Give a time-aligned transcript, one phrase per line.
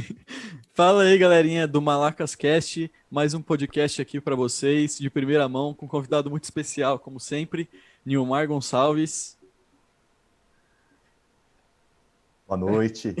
[0.72, 5.74] Fala aí, galerinha do Malacas Cast, mais um podcast aqui para vocês, de primeira mão,
[5.74, 7.68] com um convidado muito especial, como sempre,
[8.04, 9.38] Nilmar Gonçalves.
[12.46, 13.14] Boa noite.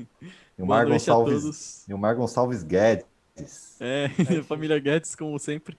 [0.56, 3.76] Nilmar noite Gonçalves, Nilmar Gonçalves Guedes.
[3.80, 4.08] É,
[4.44, 5.76] família Guedes, como sempre,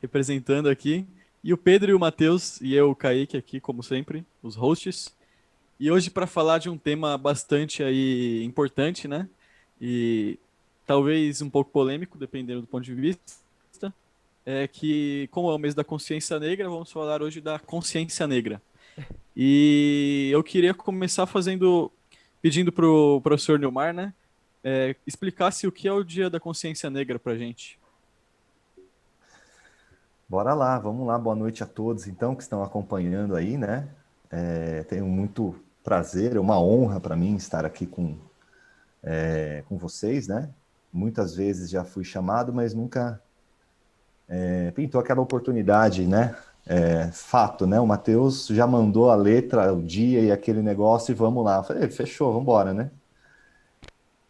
[0.00, 1.06] representando aqui.
[1.42, 5.16] E o Pedro e o Matheus, e eu, o Kaique, aqui, como sempre, os hosts.
[5.78, 9.28] E hoje para falar de um tema bastante aí importante, né?
[9.80, 10.38] E
[10.86, 13.92] talvez um pouco polêmico, dependendo do ponto de vista,
[14.44, 18.62] é que, como é o mês da consciência negra, vamos falar hoje da consciência negra.
[19.36, 21.92] E eu queria começar fazendo,
[22.40, 24.12] pedindo para o professor Nilmar, né,
[24.64, 27.78] é, explicasse o que é o Dia da Consciência Negra para gente.
[30.28, 31.18] Bora lá, vamos lá.
[31.18, 33.88] Boa noite a todos, então, que estão acompanhando aí, né?
[34.30, 38.18] É, tenho muito prazer, é uma honra para mim estar aqui com,
[39.02, 40.50] é, com vocês, né?
[40.92, 43.20] Muitas vezes já fui chamado, mas nunca
[44.28, 46.36] é, pintou aquela oportunidade, né?
[46.66, 47.80] É, fato, né?
[47.80, 51.62] O Matheus já mandou a letra, o dia e aquele negócio e vamos lá.
[51.62, 52.90] Falei, fechou, vamos embora, né?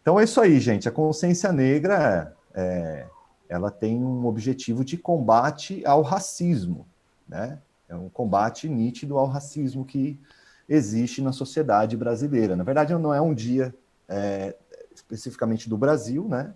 [0.01, 0.87] Então é isso aí, gente.
[0.87, 3.05] A consciência negra, é,
[3.49, 6.87] ela tem um objetivo de combate ao racismo,
[7.27, 7.59] né?
[7.89, 10.19] É um combate nítido ao racismo que
[10.67, 12.55] existe na sociedade brasileira.
[12.55, 13.73] Na verdade, não é um dia
[14.09, 14.55] é,
[14.93, 16.53] especificamente do Brasil, né?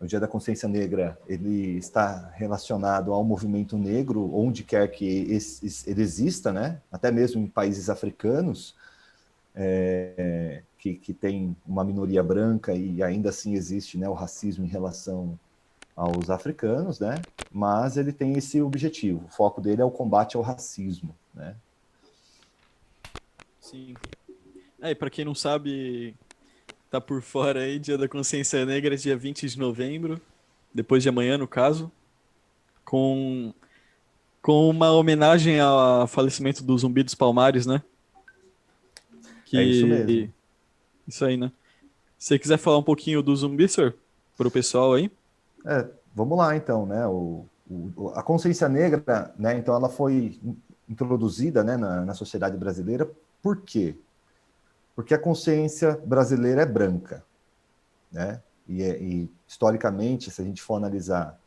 [0.00, 5.34] O Dia da Consciência Negra ele está relacionado ao movimento negro, onde quer que ele
[6.02, 6.80] exista, né?
[6.90, 8.74] Até mesmo em países africanos,
[9.54, 14.68] é, que, que tem uma minoria branca e ainda assim existe né, o racismo em
[14.68, 15.38] relação
[15.94, 17.20] aos africanos, né?
[17.50, 19.26] Mas ele tem esse objetivo.
[19.26, 21.54] O foco dele é o combate ao racismo, né?
[23.60, 23.94] Sim.
[24.80, 26.16] É, para quem não sabe,
[26.92, 30.20] tá por fora aí, Dia da Consciência Negra, dia 20 de novembro,
[30.74, 31.90] depois de amanhã, no caso,
[32.84, 33.54] com,
[34.42, 37.82] com uma homenagem ao falecimento do Zumbi dos Palmares, né?
[39.46, 39.56] Que...
[39.56, 40.32] É isso mesmo.
[41.08, 41.50] Isso aí, né?
[42.18, 43.94] Se você quiser falar um pouquinho do Zumbi, senhor,
[44.36, 45.10] para o pessoal aí.
[45.64, 47.06] É, vamos lá então, né?
[47.06, 47.46] O,
[47.96, 49.56] o, a consciência negra, né?
[49.56, 50.38] Então ela foi
[50.86, 53.10] introduzida né, na, na sociedade brasileira
[53.42, 53.96] por quê?
[54.94, 57.24] Porque a consciência brasileira é branca,
[58.10, 58.42] né?
[58.68, 61.38] E, é, e historicamente, se a gente for analisar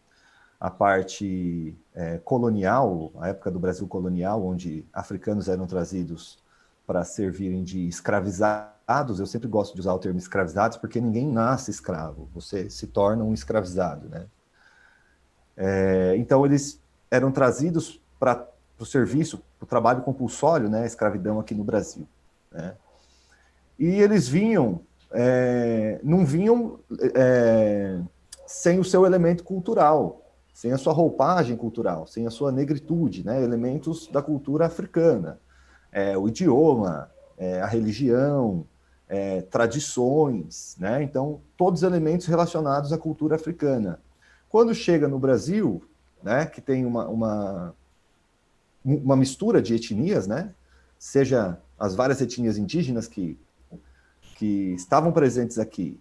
[0.60, 6.40] a parte é, colonial, a época do Brasil colonial, onde africanos eram trazidos
[6.88, 11.72] para servirem de escravizados, eu sempre gosto de usar o termo escravizados porque ninguém nasce
[11.72, 14.26] escravo, você se torna um escravizado, né?
[15.58, 18.48] É, então eles eram trazidos para
[18.78, 22.08] o serviço, para o trabalho compulsório, né, a escravidão aqui no Brasil.
[22.52, 22.76] Né?
[23.78, 24.82] E eles vinham,
[25.12, 26.80] é, não vinham
[27.14, 28.00] é,
[28.46, 30.22] sem o seu elemento cultural,
[30.54, 35.40] sem a sua roupagem cultural, sem a sua negritude, né, elementos da cultura africana,
[35.92, 38.66] é, o idioma, é, a religião,
[39.08, 41.04] é, tradições, né?
[41.04, 44.00] Então, todos os elementos relacionados à cultura africana.
[44.50, 45.84] Quando chega no Brasil,
[46.24, 47.76] né, que tem uma, uma
[48.86, 50.54] uma mistura de etnias, né?
[51.00, 53.38] Seja as várias etnias indígenas que,
[54.36, 56.00] que estavam presentes aqui.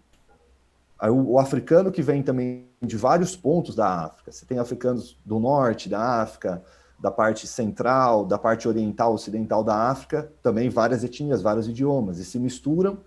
[1.00, 4.31] O, o africano que vem também de vários pontos da África.
[4.31, 6.62] Você tem africanos do norte da África,
[6.99, 12.25] da parte central, da parte oriental, ocidental da África, também várias etnias, vários idiomas, e
[12.25, 12.99] se misturam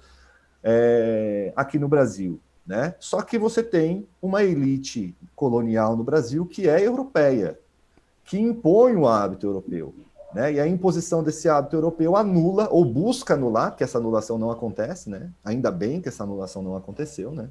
[0.64, 2.40] é, aqui no Brasil.
[2.66, 2.96] Né?
[3.00, 7.58] Só que você tem uma elite colonial no Brasil que é europeia,
[8.24, 9.94] que impõe o hábito europeu.
[10.34, 10.54] Né?
[10.54, 15.10] E a imposição desse hábito europeu anula ou busca anular, que essa anulação não acontece,
[15.10, 15.32] né?
[15.44, 17.50] ainda bem que essa anulação não aconteceu, né?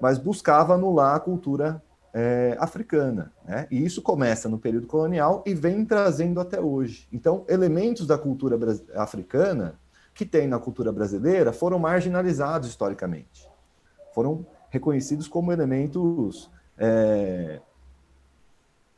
[0.00, 1.82] mas buscava anular a cultura
[2.14, 3.32] é, africana.
[3.44, 3.66] Né?
[3.70, 7.08] E isso começa no período colonial e vem trazendo até hoje.
[7.12, 8.58] Então, elementos da cultura
[8.94, 9.74] africana
[10.14, 13.48] que tem na cultura brasileira foram marginalizados historicamente.
[14.14, 17.60] Foram reconhecidos como elementos é,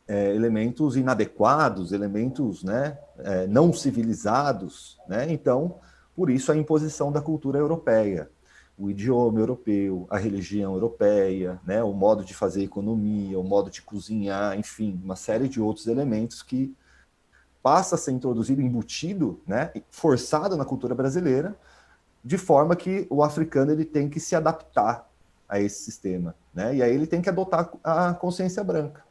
[0.06, 4.99] é, elementos inadequados, elementos né, é, não civilizados.
[5.09, 5.32] Né?
[5.32, 5.76] Então,
[6.14, 8.30] por isso a imposição da cultura europeia,
[8.78, 13.82] o idioma europeu, a religião europeia, né, o modo de fazer economia, o modo de
[13.82, 16.75] cozinhar, enfim, uma série de outros elementos que
[17.62, 21.54] passa a ser introduzido, embutido, né, forçado na cultura brasileira,
[22.25, 25.09] de forma que o africano ele tem que se adaptar
[25.49, 26.75] a esse sistema, né?
[26.75, 29.04] E aí ele tem que adotar a consciência branca.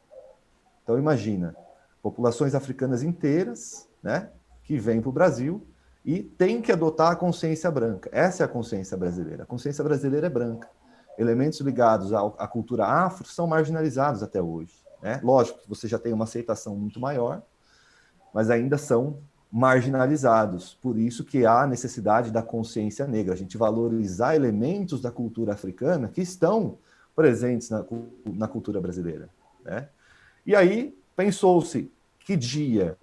[0.82, 1.54] Então imagina,
[2.02, 4.30] populações africanas inteiras, né,
[4.64, 5.66] que vêm para o Brasil
[6.04, 8.10] e têm que adotar a consciência branca.
[8.12, 9.44] Essa é a consciência brasileira.
[9.44, 10.68] A consciência brasileira é branca.
[11.18, 14.74] elementos ligados à cultura afro são marginalizados até hoje.
[15.02, 15.20] Né?
[15.22, 17.42] Lógico que você já tem uma aceitação muito maior,
[18.32, 19.18] mas ainda são
[19.50, 20.74] marginalizados.
[20.80, 26.08] Por isso que há necessidade da consciência negra, a gente valorizar elementos da cultura africana
[26.08, 26.78] que estão
[27.14, 27.84] presentes na,
[28.24, 29.28] na cultura brasileira.
[29.62, 29.88] Né?
[30.44, 32.96] E aí pensou-se que dia,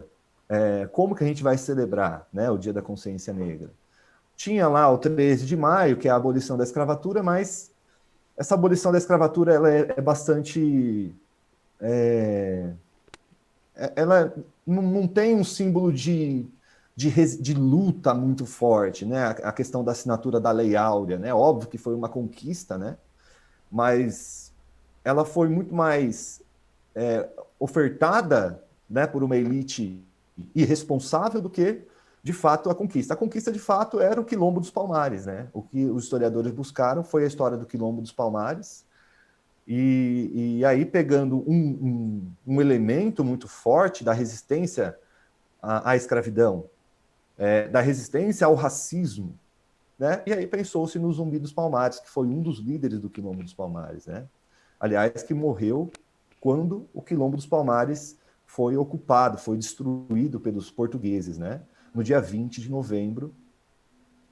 [0.47, 3.69] é, como que a gente vai celebrar né, o Dia da Consciência Negra?
[4.35, 7.71] Tinha lá o 13 de maio, que é a abolição da escravatura, mas
[8.37, 11.13] essa abolição da escravatura ela é, é bastante.
[11.81, 12.71] É,
[13.75, 14.33] é ela
[14.65, 16.47] não, não, tem um símbolo de,
[16.95, 19.35] de, de, luta muito forte, né?
[19.43, 21.33] A, questão da assinatura da Lei Áurea, né?
[21.33, 22.97] Óbvio que foi uma conquista, né?
[23.69, 24.53] Mas
[25.03, 26.38] ela foi muito mais
[26.95, 27.29] é,
[27.59, 30.03] ofertada né, por uma elite
[30.55, 31.85] irresponsável do que
[32.21, 33.13] de fato, a conquista.
[33.13, 35.25] A conquista, de fato, era o Quilombo dos Palmares.
[35.25, 35.47] Né?
[35.53, 38.85] O que os historiadores buscaram foi a história do Quilombo dos Palmares.
[39.67, 44.97] E, e aí, pegando um, um, um, elemento muito forte da resistência
[45.61, 46.65] à, à escravidão,
[47.37, 49.37] é, da resistência ao racismo,
[49.97, 50.23] né?
[50.25, 53.53] e aí pensou-se no Zumbi dos Palmares, que foi um dos líderes do Quilombo dos
[53.53, 54.07] Palmares.
[54.07, 54.25] Né?
[54.79, 55.91] Aliás, que morreu
[56.39, 61.61] quando o Quilombo dos Palmares foi ocupado, foi destruído pelos portugueses, né?
[61.93, 63.33] no dia 20 de novembro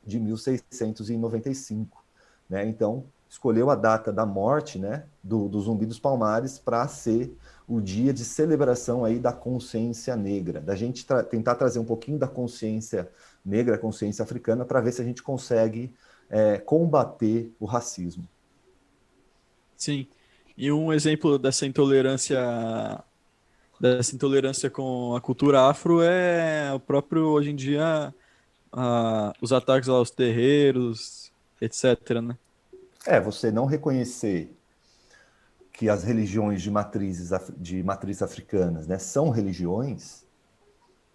[0.05, 2.03] de 1695.
[2.49, 2.67] Né?
[2.67, 7.35] Então, escolheu a data da morte né, do, do Zumbi dos Palmares para ser
[7.67, 12.17] o dia de celebração aí da consciência negra, da gente tra tentar trazer um pouquinho
[12.17, 13.11] da consciência
[13.43, 15.93] negra, consciência africana, para ver se a gente consegue
[16.29, 18.27] é, combater o racismo.
[19.75, 20.07] Sim,
[20.57, 22.39] e um exemplo dessa intolerância
[23.79, 28.13] dessa intolerância com a cultura afro é o próprio, hoje em dia,
[29.41, 32.21] os ataques aos terreiros, etc.
[32.21, 32.37] Né?
[33.05, 34.51] É, você não reconhecer
[35.71, 40.25] que as religiões de matrizes de matriz africanas né, são religiões,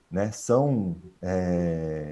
[0.08, 2.11] né, são, é,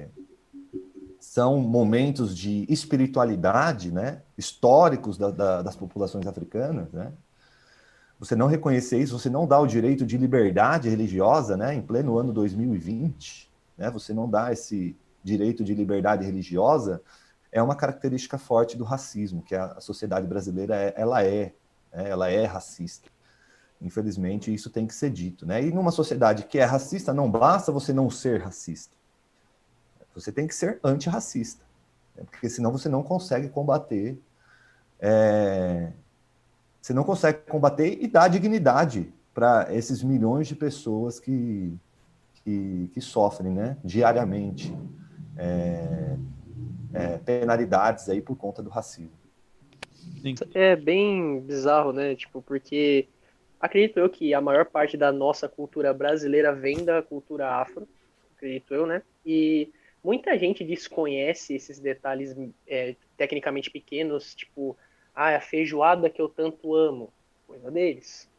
[1.31, 7.13] são momentos de espiritualidade né, históricos da, da, das populações africanas, né?
[8.19, 12.17] você não reconhecer isso, você não dá o direito de liberdade religiosa, né, em pleno
[12.17, 17.01] ano 2020, né, você não dá esse direito de liberdade religiosa,
[17.49, 21.53] é uma característica forte do racismo, que a sociedade brasileira é, ela é,
[21.93, 23.09] né, ela é racista.
[23.81, 25.63] Infelizmente, isso tem que ser dito, né?
[25.63, 28.99] E numa sociedade que é racista, não basta você não ser racista.
[30.13, 31.63] Você tem que ser antirracista,
[32.15, 32.23] né?
[32.29, 34.17] porque senão você não consegue combater
[34.99, 35.91] é,
[36.81, 41.73] você não consegue combater e dar dignidade para esses milhões de pessoas que,
[42.35, 44.75] que, que sofrem né, diariamente
[45.37, 46.17] é,
[46.93, 49.11] é, penalidades aí por conta do racismo.
[50.53, 52.15] É bem bizarro, né?
[52.15, 53.07] Tipo, porque
[53.59, 57.87] acredito eu que a maior parte da nossa cultura brasileira vem da cultura afro,
[58.35, 59.03] acredito eu, né?
[59.25, 59.71] E
[60.03, 62.35] muita gente desconhece esses detalhes
[62.67, 64.77] é, tecnicamente pequenos, tipo
[65.15, 67.11] ah, é a feijoada que eu tanto amo,
[67.47, 68.29] coisa deles.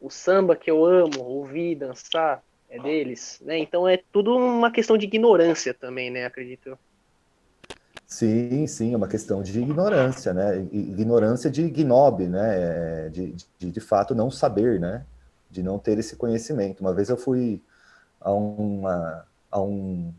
[0.00, 2.42] O samba que eu amo, ouvir, dançar,
[2.72, 3.58] é deles, né?
[3.58, 6.24] Então é tudo uma questão de ignorância também, né?
[6.24, 6.78] Acredito eu.
[8.06, 10.58] Sim, sim, é uma questão de ignorância, né?
[10.72, 13.06] Ignorância de ignobe, né?
[13.06, 15.04] É, de, de, de fato não saber, né?
[15.50, 16.80] De não ter esse conhecimento.
[16.80, 17.60] Uma vez eu fui
[18.20, 20.12] a, uma, a um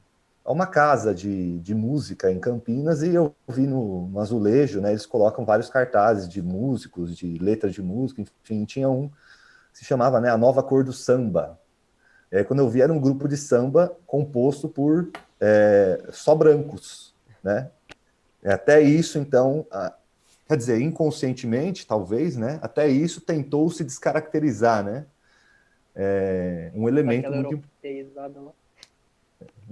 [0.46, 4.92] a uma casa de, de música em Campinas e eu vi no, no, azulejo, né?
[4.92, 9.08] Eles colocam vários cartazes de músicos, de letras de música, enfim, tinha um
[9.72, 11.60] que se chamava né, A Nova Cor do Samba.
[12.30, 15.10] É, quando eu vi, era um grupo de samba composto por
[15.40, 17.70] é, só brancos, né?
[18.44, 19.94] É, até isso, então, a,
[20.48, 22.60] quer dizer, inconscientemente, talvez, né?
[22.62, 25.06] Até isso tentou se descaracterizar, né?
[25.96, 27.62] É, um elemento muito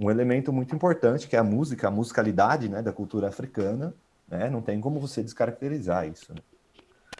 [0.02, 3.94] um elemento muito importante, que é a música, a musicalidade né, da cultura africana.
[4.28, 4.50] Né?
[4.50, 6.32] Não tem como você descaracterizar isso.
[6.32, 6.40] Né?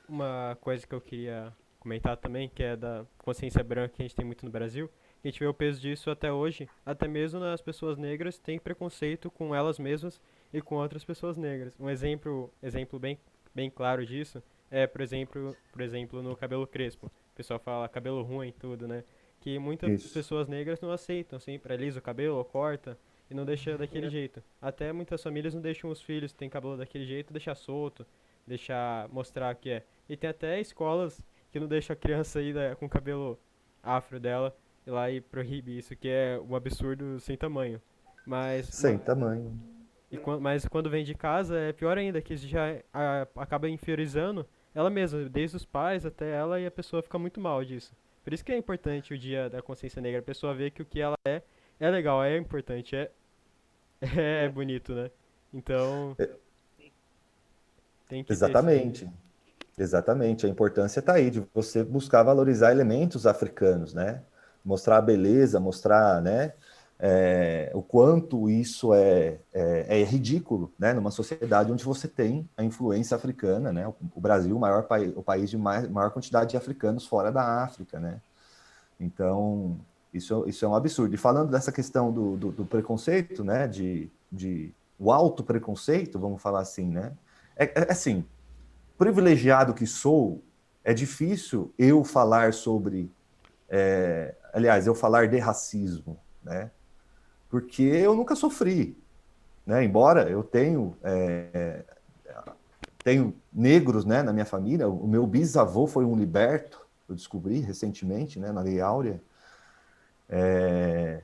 [0.08, 4.14] Uma coisa que eu queria comentar também, que é da consciência branca que a gente
[4.14, 4.90] tem muito no Brasil,
[5.22, 9.30] a gente vê o peso disso até hoje, até mesmo nas pessoas negras têm preconceito
[9.30, 10.20] com elas mesmas
[10.52, 11.74] e com outras pessoas negras.
[11.78, 13.18] Um exemplo, exemplo bem,
[13.54, 17.06] bem claro disso é, por exemplo, por exemplo, no cabelo crespo.
[17.06, 19.04] O pessoal fala cabelo ruim e tudo, né?
[19.42, 20.14] Que muitas Isso.
[20.14, 22.96] pessoas negras não aceitam, assim, para alisa o cabelo ou corta
[23.28, 24.42] e não deixa daquele jeito.
[24.60, 28.06] Até muitas famílias não deixam os filhos que têm cabelo daquele jeito deixar solto,
[28.46, 29.82] deixar mostrar que é.
[30.08, 31.20] E tem até escolas
[31.50, 33.38] que não deixam a criança ir com o cabelo
[33.82, 34.56] afro dela
[34.86, 37.80] ir lá e proíbe isso, que é um absurdo sem tamanho.
[38.24, 39.58] Mas sem tamanho.
[40.10, 44.88] E, mas quando vem de casa é pior ainda, que já a, acaba inferiorizando ela
[44.88, 47.92] mesma, desde os pais até ela, e a pessoa fica muito mal disso.
[48.24, 50.84] Por isso que é importante o dia da consciência negra, a pessoa ver que o
[50.84, 51.42] que ela é
[51.80, 53.10] é legal, é importante, é,
[54.44, 55.10] é, bonito, né?
[55.52, 56.14] Então.
[56.18, 56.30] É.
[58.28, 59.10] Exatamente.
[59.76, 60.46] Exatamente.
[60.46, 64.22] A importância está aí de você buscar valorizar elementos africanos, né?
[64.64, 66.52] Mostrar a beleza, mostrar, né?
[67.04, 70.92] É, o quanto isso é, é, é, ridículo, né?
[70.92, 73.88] Numa sociedade onde você tem a influência africana, né?
[73.88, 77.32] O, o Brasil, o maior país, o país de mais, maior quantidade de africanos fora
[77.32, 78.20] da África, né?
[79.00, 79.80] Então,
[80.14, 81.12] isso, isso é um absurdo.
[81.12, 83.66] E falando dessa questão do, do, do preconceito, né?
[83.66, 87.12] De, de o alto preconceito, vamos falar assim, né?
[87.56, 88.24] É, é, assim,
[88.96, 90.40] privilegiado que sou,
[90.84, 93.10] é difícil eu falar sobre,
[93.68, 96.70] é, aliás, eu falar de racismo, né?
[97.52, 98.96] Porque eu nunca sofri,
[99.64, 99.84] né?
[99.84, 101.84] Embora eu tenho é,
[103.02, 104.88] tenho negros, né, na minha família.
[104.88, 109.20] O meu bisavô foi um liberto, eu descobri recentemente, né, na Lei Áurea.
[110.28, 111.20] É...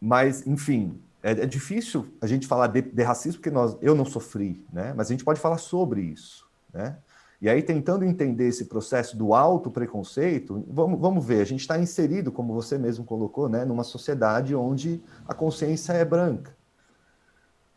[0.00, 4.04] Mas, enfim, é, é, difícil a gente falar de, de, racismo porque nós, eu não
[4.04, 4.94] sofri, né?
[4.96, 6.96] Mas a gente pode falar sobre isso, né?
[7.40, 11.78] E aí, tentando entender esse processo do alto preconceito, vamos, vamos ver, a gente está
[11.78, 16.54] inserido, como você mesmo colocou, né, numa sociedade onde a consciência é branca.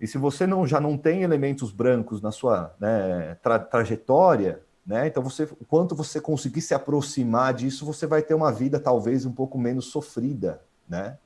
[0.01, 5.07] E se você não, já não tem elementos brancos na sua né, tra trajetória, né,
[5.07, 9.31] então você, quanto você conseguir se aproximar disso, você vai ter uma vida talvez um
[9.31, 11.17] pouco menos sofrida, né?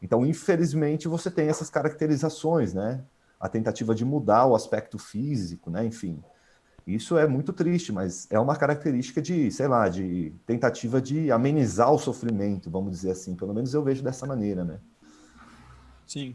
[0.00, 3.02] Então, infelizmente, você tem essas caracterizações, né?
[3.40, 5.84] A tentativa de mudar o aspecto físico, né?
[5.84, 6.22] Enfim,
[6.86, 11.92] isso é muito triste, mas é uma característica de, sei lá, de tentativa de amenizar
[11.92, 13.34] o sofrimento, vamos dizer assim.
[13.34, 14.78] Pelo menos eu vejo dessa maneira, né?
[16.06, 16.34] Sim.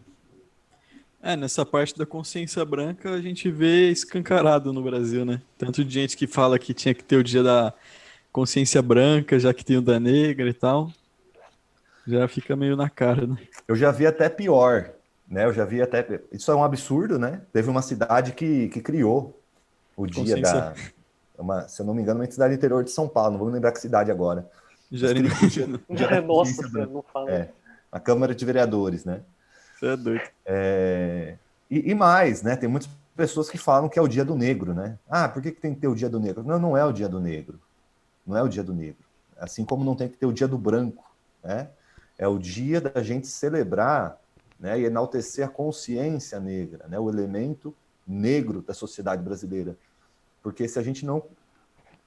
[1.21, 5.41] É, nessa parte da consciência branca a gente vê escancarado no Brasil, né?
[5.57, 7.73] Tanto de gente que fala que tinha que ter o dia da
[8.31, 10.91] consciência branca, já que tem o da negra e tal
[12.09, 13.37] já fica meio na cara, né?
[13.67, 14.91] Eu já vi até pior,
[15.27, 15.45] né?
[15.45, 16.21] Eu já vi até.
[16.31, 17.41] Isso é um absurdo, né?
[17.53, 19.38] Teve uma cidade que, que criou
[20.03, 20.73] o dia da.
[21.37, 23.71] Uma, se eu não me engano, uma cidade interior de São Paulo, não vou lembrar
[23.71, 24.49] que cidade agora.
[24.91, 27.31] Já era dia, Nossa, não fala.
[27.31, 27.49] É,
[27.91, 29.21] a Câmara de Vereadores, né?
[29.77, 30.23] Você é doido.
[30.45, 31.35] É,
[31.69, 32.55] e, e, mais, né?
[32.55, 34.97] Tem muitas pessoas que falam que é o dia do negro, né?
[35.09, 36.43] Ah, por que, que tem que ter o dia do negro?
[36.43, 37.59] Não, não é o dia do negro.
[38.25, 39.03] Não é o dia do negro.
[39.37, 41.05] Assim como não tem que ter o dia do branco,
[41.43, 41.69] né?
[42.17, 44.19] É o dia da gente celebrar
[44.59, 47.73] né, e enaltecer a consciência negra, né, o elemento
[48.05, 49.77] negro da sociedade brasileira.
[50.41, 51.23] Porque se a gente não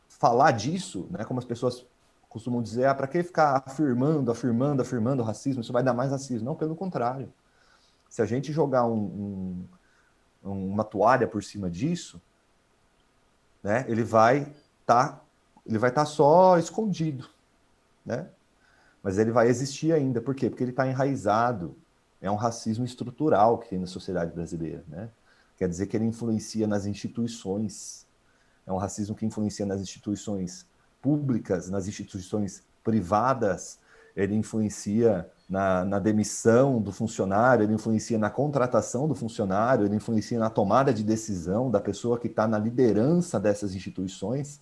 [0.08, 1.86] falar disso, né, como as pessoas
[2.28, 5.60] costumam dizer, ah, para que ficar afirmando, afirmando, afirmando o racismo?
[5.60, 6.46] Isso vai dar mais racismo.
[6.46, 7.32] Não, pelo contrário.
[8.08, 9.66] Se a gente jogar um,
[10.44, 12.20] um, uma toalha por cima disso,
[13.62, 15.20] né, ele vai estar tá,
[15.64, 17.28] ele vai estar tá só escondido,
[18.04, 18.28] né?
[19.02, 20.20] mas ele vai existir ainda.
[20.20, 20.48] Por quê?
[20.48, 21.76] Porque ele está enraizado.
[22.20, 24.84] É um racismo estrutural que tem na sociedade brasileira.
[24.86, 25.10] Né?
[25.56, 28.01] Quer dizer que ele influencia nas instituições.
[28.66, 30.66] É um racismo que influencia nas instituições
[31.00, 33.78] públicas, nas instituições privadas,
[34.14, 40.38] ele influencia na, na, demissão do funcionário, ele influencia na contratação do funcionário, ele influencia
[40.38, 44.60] na tomada de decisão da pessoa que está na liderança dessas instituições.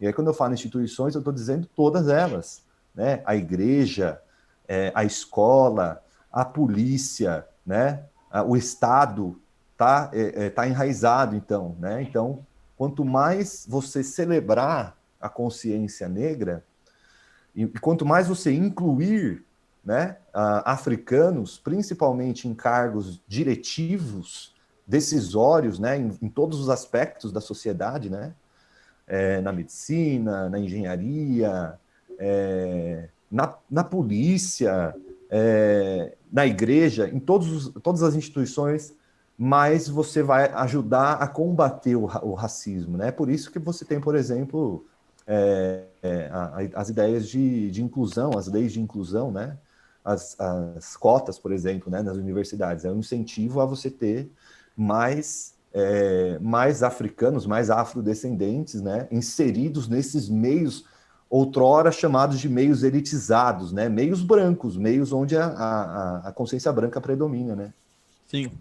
[0.00, 2.62] E aí, quando eu falo instituições, eu estou dizendo todas elas
[2.94, 3.22] né?
[3.24, 4.20] a igreja,
[4.68, 6.02] é, a escola,
[6.32, 8.04] a polícia, né?
[8.46, 9.40] o Estado
[9.72, 11.76] está é, é, tá enraizado, então.
[11.78, 12.02] Né?
[12.02, 16.64] Então, quanto mais você celebrar a consciência negra,
[17.54, 19.44] e, quanto mais você incluir
[19.84, 20.16] né,
[20.64, 24.54] africanos, principalmente em cargos diretivos,
[24.86, 28.34] decisórios, né, em, em todos os aspectos da sociedade, né,
[29.06, 31.78] é, na medicina, na engenharia,
[32.18, 34.94] é, na, na polícia,
[35.30, 38.94] é, na igreja, em todos os, todas as instituições,
[39.36, 42.96] mais você vai ajudar a combater o, o racismo.
[42.96, 43.10] Né?
[43.10, 44.86] Por isso que você tem, por exemplo,
[45.26, 49.56] é, é, a, as ideias de, de, inclusão, as leis de inclusão, né?
[50.04, 52.02] as, as cotas, por exemplo, né?
[52.02, 52.84] nas universidades.
[52.84, 54.30] É um incentivo a você ter
[54.76, 59.08] mais, é, mais africanos, mais afrodescendentes né?
[59.10, 60.84] inseridos nesses meios
[61.28, 63.88] outrora chamados de meios elitizados, né?
[63.88, 67.72] Meios brancos, meios onde a, a, a consciência branca predomina, né?
[68.28, 68.52] Sim.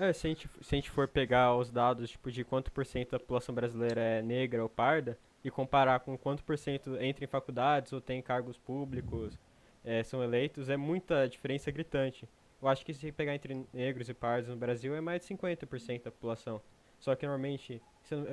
[0.00, 2.86] É, se a, gente, se a gente for pegar os dados tipo, de quanto por
[2.86, 7.22] cento da população brasileira é negra ou parda e comparar com quanto por cento entra
[7.22, 9.38] em faculdades ou tem cargos públicos,
[9.84, 12.26] é, são eleitos, é muita diferença gritante.
[12.62, 16.04] eu acho que se pegar entre negros e pardos no Brasil é mais de 50%
[16.04, 16.62] da população.
[16.98, 17.82] Só que normalmente,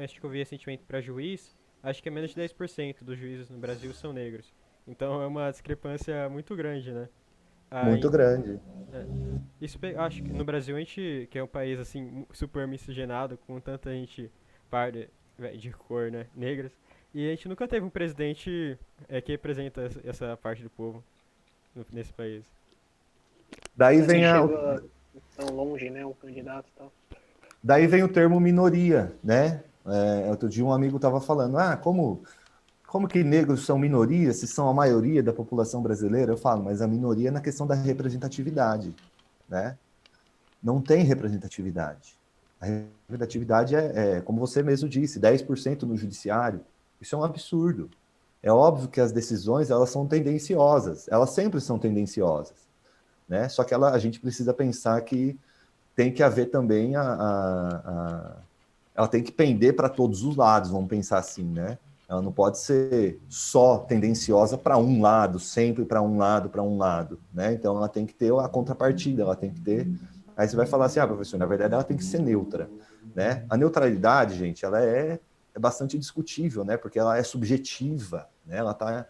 [0.02, 1.54] acho que eu vi recentemente para juiz,
[1.84, 4.54] acho que é menos de 10% dos juízes no Brasil são negros.
[4.88, 7.10] Então é uma discrepância muito grande, né?
[7.72, 8.60] Muito grande.
[8.94, 9.06] É,
[9.62, 13.60] isso, acho que no Brasil a gente, que é um país assim super miscigenado, com
[13.60, 14.32] tanta gente
[14.70, 15.08] parda
[15.58, 16.72] de cor, né, negras,
[17.14, 18.78] e a gente nunca teve um presidente
[19.08, 21.04] é, que representa essa parte do povo
[21.92, 22.44] nesse país.
[23.76, 24.42] Daí vem a
[25.36, 26.92] tão longe, né, o candidato e tal.
[27.64, 29.64] Daí vem o termo minoria, né?
[29.86, 32.24] É, outro dia um amigo estava falando, ah, como
[32.88, 36.32] como que negros são minoria, se são a maioria da população brasileira?
[36.32, 38.96] Eu falo, mas a minoria é na questão da representatividade,
[39.48, 39.78] né?
[40.64, 42.18] Não tem representatividade.
[42.62, 46.62] A representatividade é, é como você mesmo disse, 10% no judiciário.
[47.00, 47.92] Isso é um absurdo.
[48.42, 51.08] É óbvio que as decisões, elas são tendenciosas.
[51.10, 52.56] Elas sempre são tendenciosas,
[53.28, 53.50] né?
[53.50, 55.38] Só que ela, a gente precisa pensar que
[55.94, 58.36] tem que haver também a, a, a
[58.96, 61.78] ela tem que pender para todos os lados, vamos pensar assim, né?
[62.08, 66.78] Ela não pode ser só tendenciosa para um lado, sempre para um lado, para um
[66.78, 67.54] lado, né?
[67.54, 69.88] Então ela tem que ter a contrapartida, ela tem que ter.
[70.36, 72.70] Aí você vai falar assim, ah, professor, na verdade ela tem que ser neutra,
[73.14, 73.46] né?
[73.50, 75.20] A neutralidade, gente, ela é,
[75.54, 76.78] é bastante discutível, né?
[76.78, 78.58] Porque ela é subjetiva, né?
[78.58, 79.06] Ela está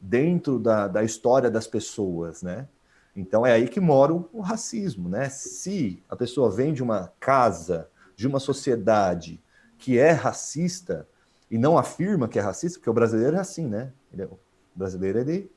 [0.00, 2.66] dentro da, da história das pessoas, né?
[3.14, 5.28] Então é aí que mora o, o racismo, né?
[5.28, 9.42] Se a pessoa vem de uma casa, de uma sociedade
[9.76, 11.06] que é racista,
[11.50, 13.92] e não afirma que é racista, porque o brasileiro é assim, né?
[14.12, 14.38] Ele é, o
[14.74, 15.50] brasileiro, ele.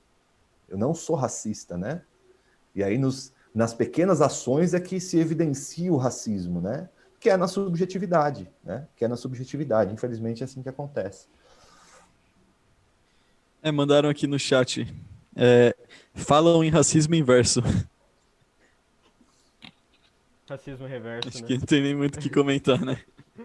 [0.67, 2.01] Eu não sou racista, né?
[2.73, 6.89] E aí, nos, nas pequenas ações é que se evidencia o racismo, né?
[7.19, 8.87] Que é na subjetividade, né?
[8.95, 9.93] Que é na subjetividade.
[9.93, 11.27] Infelizmente, é assim que acontece.
[13.61, 14.87] É, mandaram aqui no chat.
[15.35, 15.75] É,
[16.13, 17.61] falam em racismo inverso.
[20.49, 21.29] Racismo reverso.
[21.29, 21.47] Acho né?
[21.47, 23.01] que não tem nem muito o que comentar, né?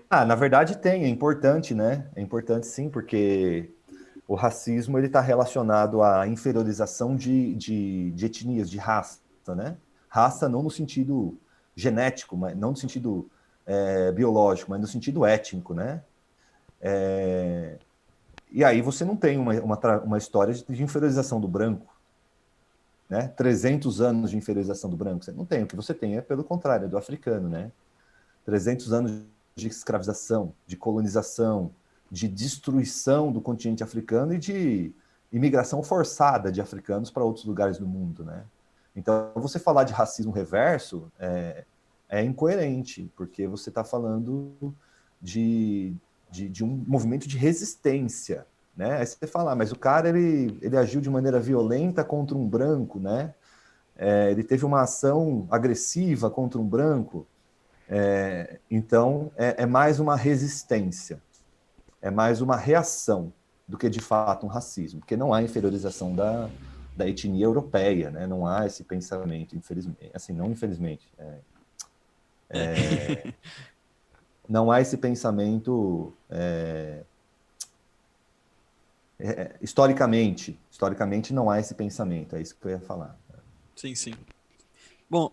[0.09, 2.09] Ah, na verdade tem, é importante, né?
[2.15, 3.71] É importante sim, porque
[4.29, 9.77] o racismo ele está relacionado à inferiorização de, de, de, etnias, de raça, né?
[10.09, 11.39] Raça não no sentido
[11.75, 13.29] genético, mas não no sentido
[13.67, 16.03] é, biológico, mas no sentido étnico, né?
[16.81, 17.79] É,
[18.51, 21.95] e aí você não tem uma, uma, uma história de, de inferiorização do branco,
[23.09, 23.29] né?
[23.37, 25.63] 300 anos de inferiorização do branco, você não tem.
[25.63, 27.71] O que você tem é, pelo contrário, é do africano, né?
[28.45, 29.25] 300 anos
[29.57, 31.71] de escravização, de colonização,
[32.11, 34.93] de destruição do continente africano e de
[35.33, 38.45] imigração forçada de africanos para outros lugares do mundo, né?
[38.95, 41.65] Então, você falar de racismo reverso é,
[42.09, 44.53] é incoerente, porque você está falando
[45.21, 45.95] de,
[46.31, 48.99] de, de, um movimento de resistência, né?
[48.99, 52.47] Aí você fala, ah, mas o cara ele, ele agiu de maneira violenta contra um
[52.47, 53.35] branco, né?
[53.97, 57.27] É, ele teve uma ação agressiva contra um branco.
[57.89, 61.23] É, então, é, é, mais uma resistência,
[62.03, 63.33] é mais uma reação
[63.67, 66.49] do que de fato um racismo, porque não há inferiorização da,
[66.97, 68.27] da etnia europeia, né?
[68.27, 71.39] não há esse pensamento, infelizmente, assim, não infelizmente, é,
[72.51, 73.33] é
[74.49, 77.05] não há esse pensamento é,
[79.19, 83.19] é, historicamente, historicamente não há esse pensamento, é isso que eu ia falar.
[83.75, 84.15] Sim, sim.
[85.09, 85.31] Bom,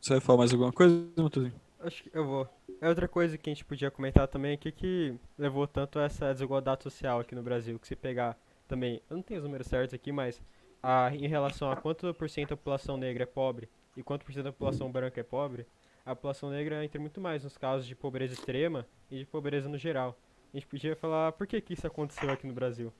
[0.00, 1.67] você vai falar mais alguma coisa, Matheusinho?
[1.80, 2.48] Acho que eu vou.
[2.80, 6.32] É outra coisa que a gente podia comentar também aqui que levou tanto a essa
[6.32, 8.36] desigualdade social aqui no Brasil, que se pegar
[8.66, 10.42] também, eu não tenho os números certos aqui, mas
[10.82, 14.32] a, em relação a quanto por cento da população negra é pobre e quanto por
[14.32, 15.66] cento da população branca é pobre,
[16.04, 19.78] a população negra entra muito mais nos casos de pobreza extrema e de pobreza no
[19.78, 20.18] geral.
[20.52, 22.92] A gente podia falar por que, que isso aconteceu aqui no Brasil.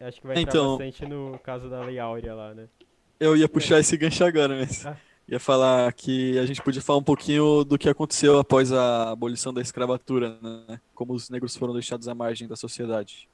[0.00, 2.68] acho que vai entrar então, bastante no caso da Lei Áurea lá, né?
[3.18, 4.84] Eu ia puxar esse gancho agora, mas...
[4.84, 4.96] Ah
[5.28, 9.52] ia falar que a gente podia falar um pouquinho do que aconteceu após a abolição
[9.52, 10.80] da escravatura, né?
[10.94, 13.28] Como os negros foram deixados à margem da sociedade.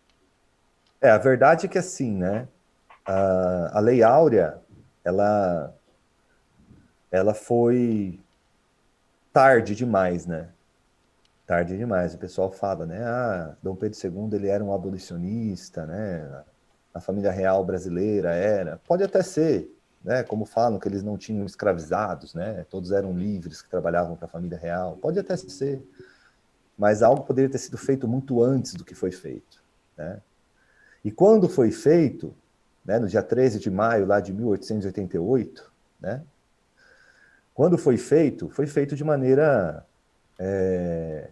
[1.00, 2.48] É, a verdade é que assim, né?
[3.04, 4.58] A, a Lei Áurea,
[5.04, 5.74] ela,
[7.10, 8.18] ela foi
[9.32, 10.48] tarde demais, né?
[11.46, 12.14] Tarde demais.
[12.14, 13.02] O pessoal fala, né?
[13.04, 16.44] Ah, Dom Pedro II ele era um abolicionista, né?
[16.94, 18.80] A família real brasileira era.
[18.86, 19.68] Pode até ser,
[20.04, 24.26] né, como falam que eles não tinham escravizados, né, todos eram livres que trabalhavam para
[24.26, 25.82] a família real, pode até ser,
[26.76, 29.62] mas algo poderia ter sido feito muito antes do que foi feito,
[29.96, 30.20] né?
[31.04, 32.34] E quando foi feito,
[32.84, 36.22] né, no dia 13 de maio lá de 1888, né,
[37.54, 39.84] quando foi feito, foi feito de maneira
[40.38, 41.30] é,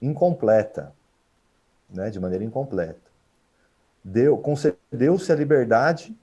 [0.00, 0.92] incompleta,
[1.88, 3.08] né, de maneira incompleta.
[4.04, 6.16] Deu, concedeu-se a liberdade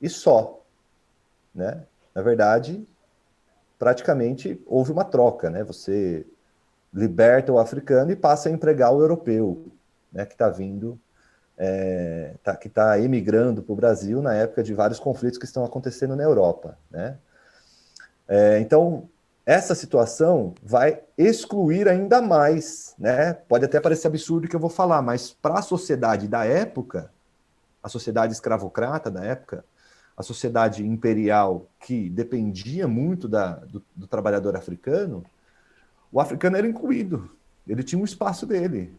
[0.00, 0.57] e só,
[1.58, 1.82] né?
[2.14, 2.86] Na verdade,
[3.78, 5.64] praticamente houve uma troca, né?
[5.64, 6.24] Você
[6.94, 9.66] liberta o africano e passa a empregar o europeu,
[10.12, 10.24] né?
[10.24, 10.98] Que está vindo,
[11.58, 15.64] é, tá, que está emigrando para o Brasil na época de vários conflitos que estão
[15.64, 17.18] acontecendo na Europa, né?
[18.26, 19.08] É, então
[19.44, 23.32] essa situação vai excluir ainda mais, né?
[23.32, 27.10] Pode até parecer absurdo o que eu vou falar, mas para a sociedade da época,
[27.82, 29.64] a sociedade escravocrata da época,
[30.18, 35.24] a sociedade imperial que dependia muito da, do, do trabalhador africano,
[36.10, 37.30] o africano era incluído.
[37.64, 38.92] Ele tinha um espaço dele.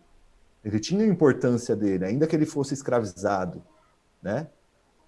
[0.63, 3.61] Ele tinha a importância dele, ainda que ele fosse escravizado,
[4.23, 4.47] né?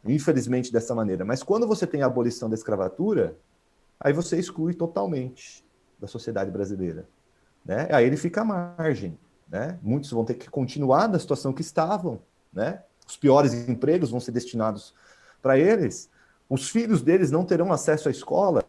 [0.03, 1.23] Infelizmente dessa maneira.
[1.23, 3.37] Mas quando você tem a abolição da escravatura,
[3.97, 5.63] aí você exclui totalmente
[5.97, 7.07] da sociedade brasileira.
[7.63, 7.87] Né?
[7.89, 9.17] Aí ele fica à margem.
[9.47, 9.79] Né?
[9.81, 12.19] Muitos vão ter que continuar na situação que estavam.
[12.51, 12.81] Né?
[13.07, 14.93] Os piores empregos vão ser destinados
[15.41, 16.09] para eles.
[16.49, 18.63] Os filhos deles não terão acesso à escola.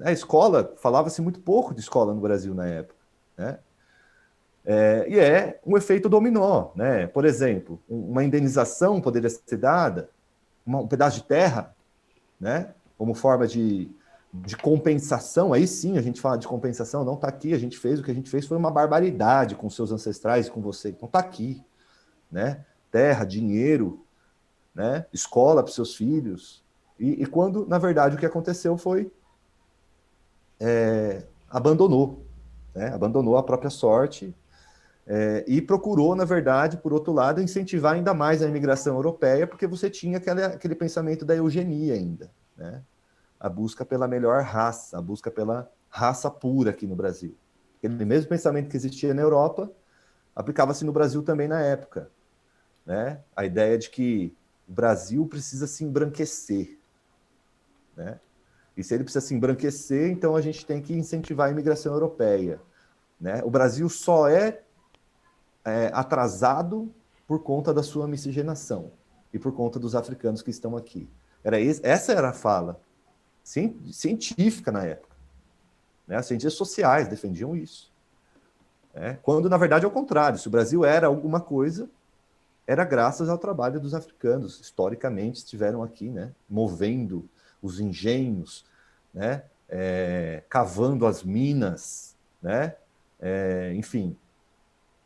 [0.00, 2.98] A escola, falava-se muito pouco de escola no Brasil na época.
[3.36, 3.58] Né?
[4.64, 6.70] É, e é um efeito dominó.
[6.74, 7.06] Né?
[7.06, 10.10] Por exemplo, uma indenização poderia ser dada,
[10.64, 11.74] uma, um pedaço de terra,
[12.40, 12.70] né?
[12.96, 13.90] como forma de
[14.32, 17.98] de compensação, aí sim a gente fala de compensação, não está aqui, a gente fez,
[17.98, 21.18] o que a gente fez foi uma barbaridade com seus ancestrais, com você, então está
[21.18, 21.62] aqui,
[22.30, 22.64] né?
[22.90, 24.04] Terra, dinheiro,
[24.74, 25.06] né?
[25.12, 26.64] Escola para seus filhos,
[26.98, 29.10] e, e, quando, na verdade, o que aconteceu foi
[30.58, 32.26] é, abandonou,
[32.74, 32.92] né?
[32.92, 34.34] abandonou a própria sorte
[35.06, 39.66] é, e procurou, na verdade, por outro lado, incentivar ainda mais a imigração europeia, porque
[39.66, 42.82] você tinha aquele, aquele pensamento da eugenia ainda, né?
[43.38, 47.36] a busca pela melhor raça, a busca pela raça pura aqui no Brasil.
[47.78, 49.70] Aquele mesmo pensamento que existia na Europa
[50.34, 52.10] aplicava-se no Brasil também na época.
[52.84, 53.20] Né?
[53.36, 54.36] A ideia de que
[54.68, 56.78] o Brasil precisa se embranquecer.
[57.96, 58.20] Né?
[58.76, 62.60] E se ele precisa se embranquecer, então a gente tem que incentivar a imigração europeia.
[63.20, 63.42] Né?
[63.42, 64.62] O Brasil só é,
[65.64, 66.92] é atrasado
[67.26, 68.92] por conta da sua miscigenação
[69.32, 71.08] e por conta dos africanos que estão aqui.
[71.42, 72.80] Era esse, essa era a fala
[73.42, 75.16] científica na época.
[76.06, 76.16] Né?
[76.16, 77.90] As ciências sociais defendiam isso.
[78.94, 79.18] Né?
[79.22, 80.38] Quando, na verdade, é o contrário.
[80.38, 81.88] Se o Brasil era alguma coisa,
[82.68, 84.60] era graças ao trabalho dos africanos.
[84.60, 86.34] Historicamente, estiveram aqui, né?
[86.46, 87.26] movendo
[87.62, 88.66] os engenhos,
[89.12, 89.44] né?
[89.66, 92.76] É, cavando as minas, né?
[93.18, 94.14] É, enfim,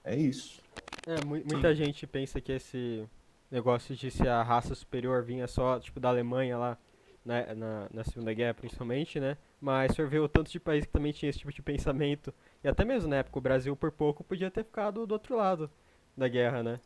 [0.05, 0.61] é isso.
[1.07, 3.09] É, muita gente pensa que esse
[3.49, 6.79] negócio de se a raça superior vinha só tipo da Alemanha lá
[7.25, 9.37] né, na, na Segunda Guerra principalmente, né?
[9.61, 12.35] Mas o tanto de país que também tinha esse tipo de pensamento.
[12.65, 15.71] E até mesmo na época o Brasil por pouco podia ter ficado do outro lado
[16.17, 16.81] da guerra, né?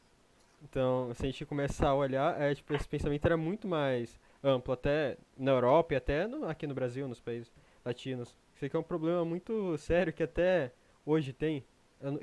[0.69, 4.75] Então, se a gente começar a olhar, é, tipo, esse pensamento era muito mais amplo,
[4.75, 7.53] até na Europa e até no, aqui no Brasil, nos países
[7.85, 8.37] latinos.
[8.53, 10.73] Isso aqui é um problema muito sério que até
[11.05, 11.65] hoje tem.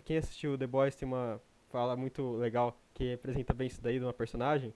[0.04, 4.06] Quem assistiu The Boys tem uma fala muito legal que representa bem isso daí de
[4.06, 4.74] uma personagem,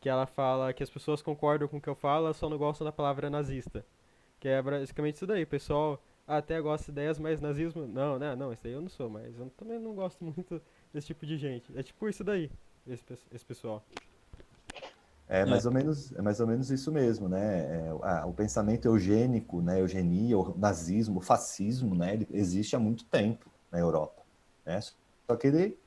[0.00, 2.84] que ela fala que as pessoas concordam com o que eu falo, só não gostam
[2.84, 3.84] da palavra nazista.
[4.40, 8.34] Que é basicamente isso daí, o pessoal até gosta de ideias, mas nazismo, não, né,
[8.34, 11.36] não, isso aí eu não sou, mas eu também não gosto muito desse tipo de
[11.36, 11.76] gente.
[11.78, 12.50] É tipo isso daí,
[12.86, 13.82] esse, esse pessoal.
[15.28, 15.68] É mais, é.
[15.68, 17.88] Ou menos, é mais ou menos isso mesmo, né?
[17.88, 17.94] É,
[18.26, 19.80] o pensamento eugênico, né?
[19.80, 22.14] Eugenia, o nazismo, o fascismo, né?
[22.14, 24.22] Ele existe há muito tempo na Europa,
[24.66, 24.80] né?
[24.80, 25.78] Só que ele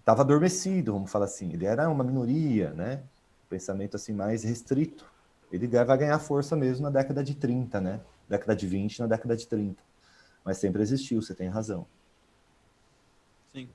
[0.00, 1.52] estava adormecido, vamos falar assim.
[1.52, 3.02] Ele era uma minoria, né?
[3.54, 5.08] pensamento assim mais restrito,
[5.52, 8.00] ele vai ganhar força mesmo na década de 30, né?
[8.28, 9.80] Década de 20, na década de 30.
[10.44, 11.86] Mas sempre existiu, você tem razão.
[13.52, 13.68] Sim.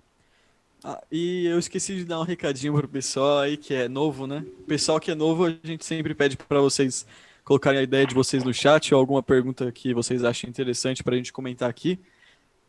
[0.83, 4.45] Ah, e eu esqueci de dar um recadinho pro pessoal aí que é novo, né?
[4.59, 7.05] O pessoal que é novo, a gente sempre pede para vocês
[7.43, 11.15] colocarem a ideia de vocês no chat ou alguma pergunta que vocês achem interessante para
[11.15, 11.99] a gente comentar aqui.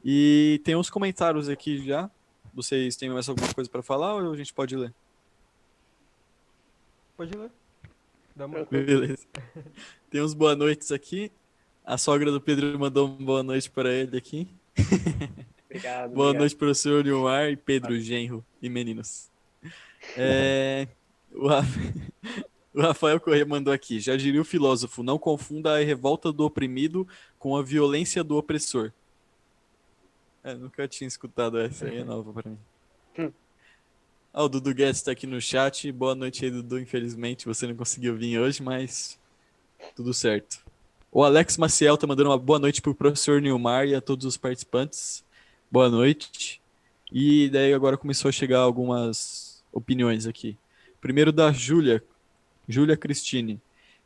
[0.05, 2.11] E tem uns comentários aqui já.
[2.53, 4.92] Vocês têm mais alguma coisa para falar ou a gente pode ler?
[7.16, 7.51] Pode ler.
[8.35, 8.64] Dá uma...
[8.64, 9.27] Beleza.
[10.11, 11.31] Tem uns boa noites aqui.
[11.85, 14.49] A sogra do Pedro mandou uma boa noite para ele aqui.
[15.71, 16.11] Obrigado.
[16.11, 16.41] boa obrigado.
[16.41, 19.31] noite, professor Nilmar e Pedro Genro e meninos.
[20.17, 20.89] É,
[21.33, 21.47] o,
[22.75, 24.01] o Rafael Corrêa mandou aqui.
[24.01, 27.07] Já diria o filósofo: não confunda a revolta do oprimido
[27.39, 28.93] com a violência do opressor.
[30.43, 32.59] É, nunca tinha escutado essa aí, é nova para mim.
[33.17, 33.31] Hum.
[34.33, 35.93] Ah, o Dudu Guedes está aqui no chat.
[35.93, 36.81] Boa noite aí, Dudu.
[36.81, 39.21] Infelizmente você não conseguiu vir hoje, mas
[39.95, 40.65] tudo certo.
[41.13, 44.37] O Alex Maciel tá mandando uma boa noite pro professor Nilmar e a todos os
[44.37, 45.25] participantes.
[45.73, 46.61] Boa noite.
[47.13, 50.59] E daí agora começou a chegar algumas opiniões aqui.
[51.01, 52.03] Primeiro da Júlia,
[52.69, 53.61] Júlia Cristine.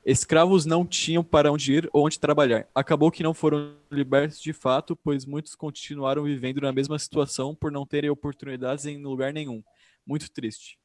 [0.05, 2.69] Escravos não tinham para onde ir ou onde trabalhar.
[2.75, 7.73] Acabou que não foram libertos de fato, pois muitos continuaram vivendo na mesma situação por
[7.73, 9.65] não terem oportunidades em lugar nenhum.
[10.07, 10.79] Muito triste.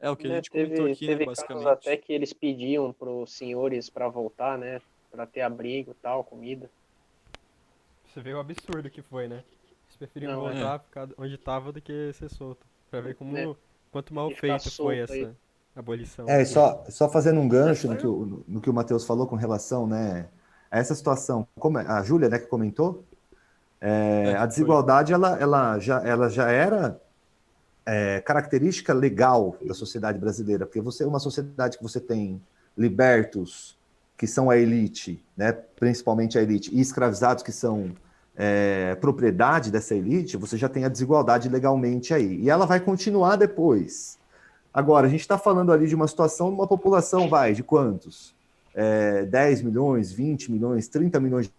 [0.00, 1.68] É o que a é, gente teve, comentou aqui, né, teve né, basicamente.
[1.68, 4.80] até que eles pediam para os senhores para voltar, né,
[5.12, 6.68] para ter abrigo, tal, comida.
[8.04, 9.44] Você vê o absurdo que foi, né?
[9.98, 10.78] Preferiam não, voltar, é.
[10.78, 12.66] ficar onde estava do que ser solto.
[12.90, 13.54] Para ver como é.
[13.90, 15.12] quanto mal feito foi essa.
[15.12, 15.30] Aí
[15.78, 16.28] abolição.
[16.28, 19.36] É, só, só fazendo um gancho no que, o, no que o Matheus falou com
[19.36, 20.28] relação né,
[20.70, 23.04] a essa situação, como é, a Júlia né, que comentou,
[23.80, 27.00] é, é a desigualdade ela, ela, já, ela já era
[27.86, 32.42] é, característica legal da sociedade brasileira, porque você é uma sociedade que você tem
[32.76, 33.78] libertos,
[34.16, 37.94] que são a elite, né, principalmente a elite, e escravizados, que são
[38.40, 42.40] é, propriedade dessa elite, você já tem a desigualdade legalmente aí.
[42.40, 44.16] E ela vai continuar depois.
[44.72, 48.32] Agora, a gente está falando ali de uma situação uma população, vai, de quantos?
[48.72, 51.52] É, 10 milhões, 20 milhões, 30 milhões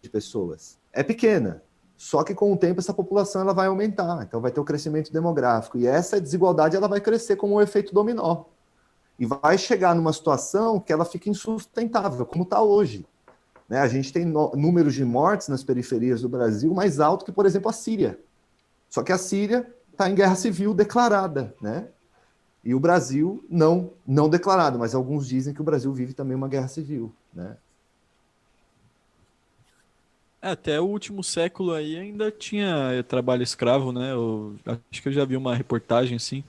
[0.00, 0.78] de pessoas.
[0.90, 1.62] É pequena.
[1.98, 4.66] Só que com o tempo essa população ela vai aumentar, então vai ter o um
[4.66, 5.76] crescimento demográfico.
[5.76, 8.44] E essa desigualdade ela vai crescer como um efeito dominó.
[9.18, 13.04] E vai chegar numa situação que ela fica insustentável, como está hoje.
[13.68, 13.78] Né?
[13.80, 17.68] A gente tem números de mortes nas periferias do Brasil mais alto que, por exemplo,
[17.68, 18.18] a Síria.
[18.88, 21.88] Só que a Síria está em guerra civil declarada, né?
[22.64, 26.48] E o Brasil não não declarado, mas alguns dizem que o Brasil vive também uma
[26.48, 27.56] guerra civil, né?
[30.42, 34.12] É, até o último século aí ainda tinha trabalho escravo, né?
[34.12, 36.44] Eu acho que eu já vi uma reportagem assim,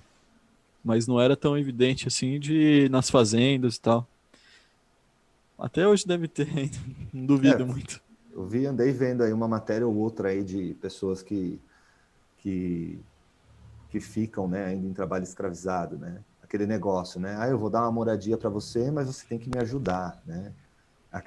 [0.84, 4.08] mas não era tão evidente assim de nas fazendas e tal.
[5.58, 6.48] Até hoje deve ter,
[7.12, 8.02] não duvido é, muito.
[8.32, 11.60] Eu vi, andei vendo aí uma matéria ou outra aí de pessoas que
[12.38, 13.00] que
[13.89, 16.20] que ficam né, ainda em trabalho escravizado, né?
[16.43, 17.36] Aquele negócio, né?
[17.39, 20.52] Ah, eu vou dar uma moradia para você, mas você tem que me ajudar, né?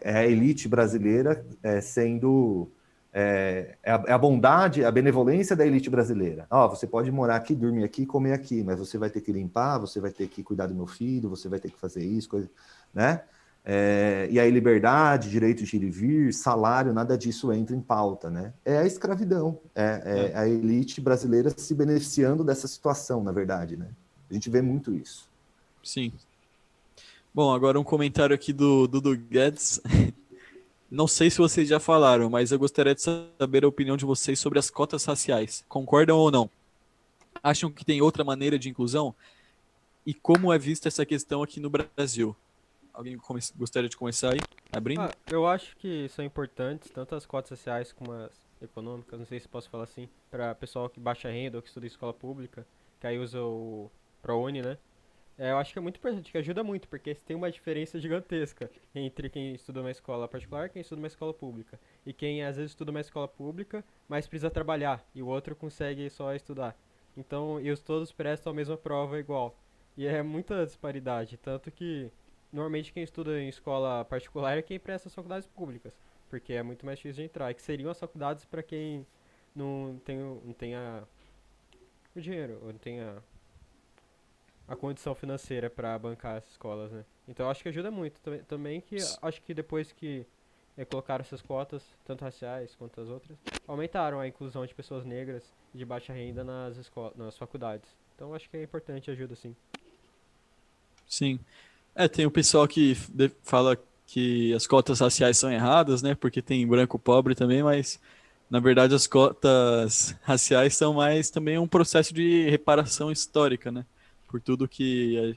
[0.03, 2.71] É a elite brasileira é, sendo
[3.13, 6.47] é, é, a, é, a, bondade, a benevolência da elite brasileira.
[6.51, 9.33] Ó, oh, você pode morar aqui, dormir aqui, comer aqui, mas você vai ter que
[9.33, 12.29] limpar, você vai ter que cuidar do meu filho, você vai ter que fazer isso,
[12.29, 12.49] coisa,
[12.95, 13.23] né?
[13.65, 18.31] É, e aí liberdade, direito de ir e vir, salário, nada disso entra em pauta,
[18.31, 18.53] né?
[18.65, 23.77] É a escravidão, é, é, é, a elite brasileira se beneficiando dessa situação, na verdade,
[23.77, 23.89] né?
[24.31, 25.29] A gente vê muito isso.
[25.83, 26.13] Sim.
[27.35, 29.81] Bom, agora um comentário aqui do Dudu Guedes.
[30.91, 34.41] Não sei se vocês já falaram, mas eu gostaria de saber a opinião de vocês
[34.41, 35.65] sobre as cotas raciais.
[35.69, 36.51] Concordam ou não?
[37.41, 39.15] Acham que tem outra maneira de inclusão?
[40.05, 42.35] E como é vista essa questão aqui no Brasil?
[42.93, 43.19] Alguém
[43.57, 44.41] gostaria de começar aí,
[44.73, 45.01] abrindo?
[45.03, 49.41] Ah, eu acho que são importantes tanto as cotas sociais como as econômicas, não sei
[49.41, 52.67] se posso falar assim, para pessoal que baixa renda ou que estuda em escola pública,
[53.01, 54.77] que aí usa o ProUni, né?
[55.39, 58.71] É, eu acho que é muito importante, que ajuda muito, porque tem uma diferença gigantesca
[58.95, 61.81] entre quem estuda uma escola particular e quem estuda uma escola pública.
[62.05, 66.11] E quem às vezes estuda uma escola pública, mas precisa trabalhar, e o outro consegue
[66.11, 66.77] só estudar.
[67.17, 69.57] Então, e os todos prestam a mesma prova igual.
[69.97, 72.13] E é muita disparidade, tanto que
[72.53, 75.95] normalmente quem estuda em escola particular é quem presta as faculdades públicas,
[76.29, 79.07] porque é muito mais difícil de entrar, que seriam as faculdades para quem
[79.55, 81.07] não tem, não tem a,
[82.15, 83.23] o dinheiro, ou não tem a,
[84.69, 87.05] a condição financeira para bancar essas escolas, né?
[87.27, 90.27] Então acho que ajuda muito também, também que acho que depois que
[90.77, 95.55] é, colocaram essas cotas, tanto raciais quanto as outras, aumentaram a inclusão de pessoas negras
[95.75, 97.99] de baixa renda nas escolas, nas faculdades.
[98.15, 99.57] Então acho que é importante ajuda sim.
[101.07, 101.41] Sim.
[102.01, 102.97] É, tem o pessoal que
[103.43, 106.15] fala que as cotas raciais são erradas, né?
[106.15, 108.01] Porque tem branco pobre também, mas
[108.49, 113.85] na verdade as cotas raciais são mais também um processo de reparação histórica, né?
[114.27, 115.37] Por tudo que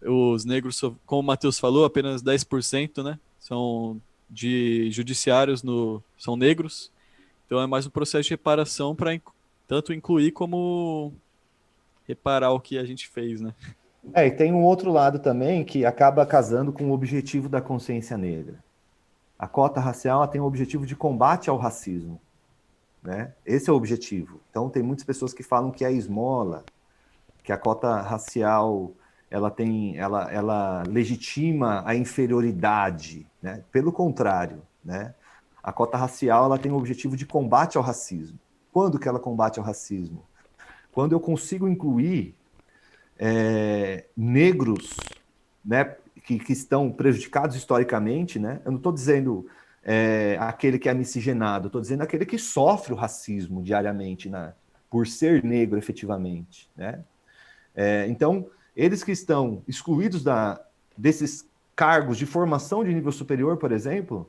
[0.00, 3.18] os negros, como o Matheus falou, apenas 10%, né?
[3.40, 6.92] São de judiciários no são negros.
[7.44, 9.20] Então é mais um processo de reparação para
[9.66, 11.12] tanto incluir como
[12.06, 13.52] reparar o que a gente fez, né?
[14.12, 18.16] É, e tem um outro lado também que acaba casando com o objetivo da consciência
[18.16, 18.62] negra.
[19.38, 22.20] A cota racial tem o objetivo de combate ao racismo.
[23.02, 23.32] Né?
[23.46, 24.40] Esse é o objetivo.
[24.50, 26.64] Então, tem muitas pessoas que falam que é esmola,
[27.44, 28.92] que a cota racial
[29.30, 33.26] ela tem, ela, ela legitima a inferioridade.
[33.40, 33.62] Né?
[33.70, 35.14] Pelo contrário, né?
[35.62, 38.38] a cota racial ela tem o objetivo de combate ao racismo.
[38.72, 40.22] Quando que ela combate ao racismo?
[40.92, 42.34] Quando eu consigo incluir
[43.18, 44.96] é, negros,
[45.64, 48.60] né, que, que, estão prejudicados historicamente, né?
[48.64, 49.46] Eu não estou dizendo
[49.82, 54.52] é, aquele que é miscigenado, estou dizendo aquele que sofre o racismo diariamente, né,
[54.90, 57.02] por ser negro efetivamente, né?
[57.74, 60.60] É, então, eles que estão excluídos da,
[60.96, 64.28] desses cargos de formação de nível superior, por exemplo,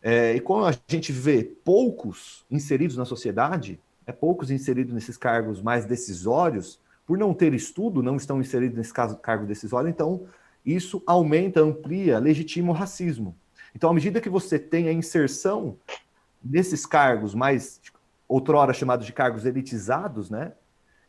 [0.00, 5.60] é, e como a gente vê poucos inseridos na sociedade, é, poucos inseridos nesses cargos
[5.60, 10.26] mais decisórios, por não ter estudo, não estão inseridos nesse caso, cargo decisório, então
[10.62, 13.34] isso aumenta, amplia, legitima o racismo.
[13.74, 15.78] Então, à medida que você tem a inserção
[16.44, 17.80] nesses cargos mais
[18.28, 20.52] outrora chamados de cargos elitizados, né?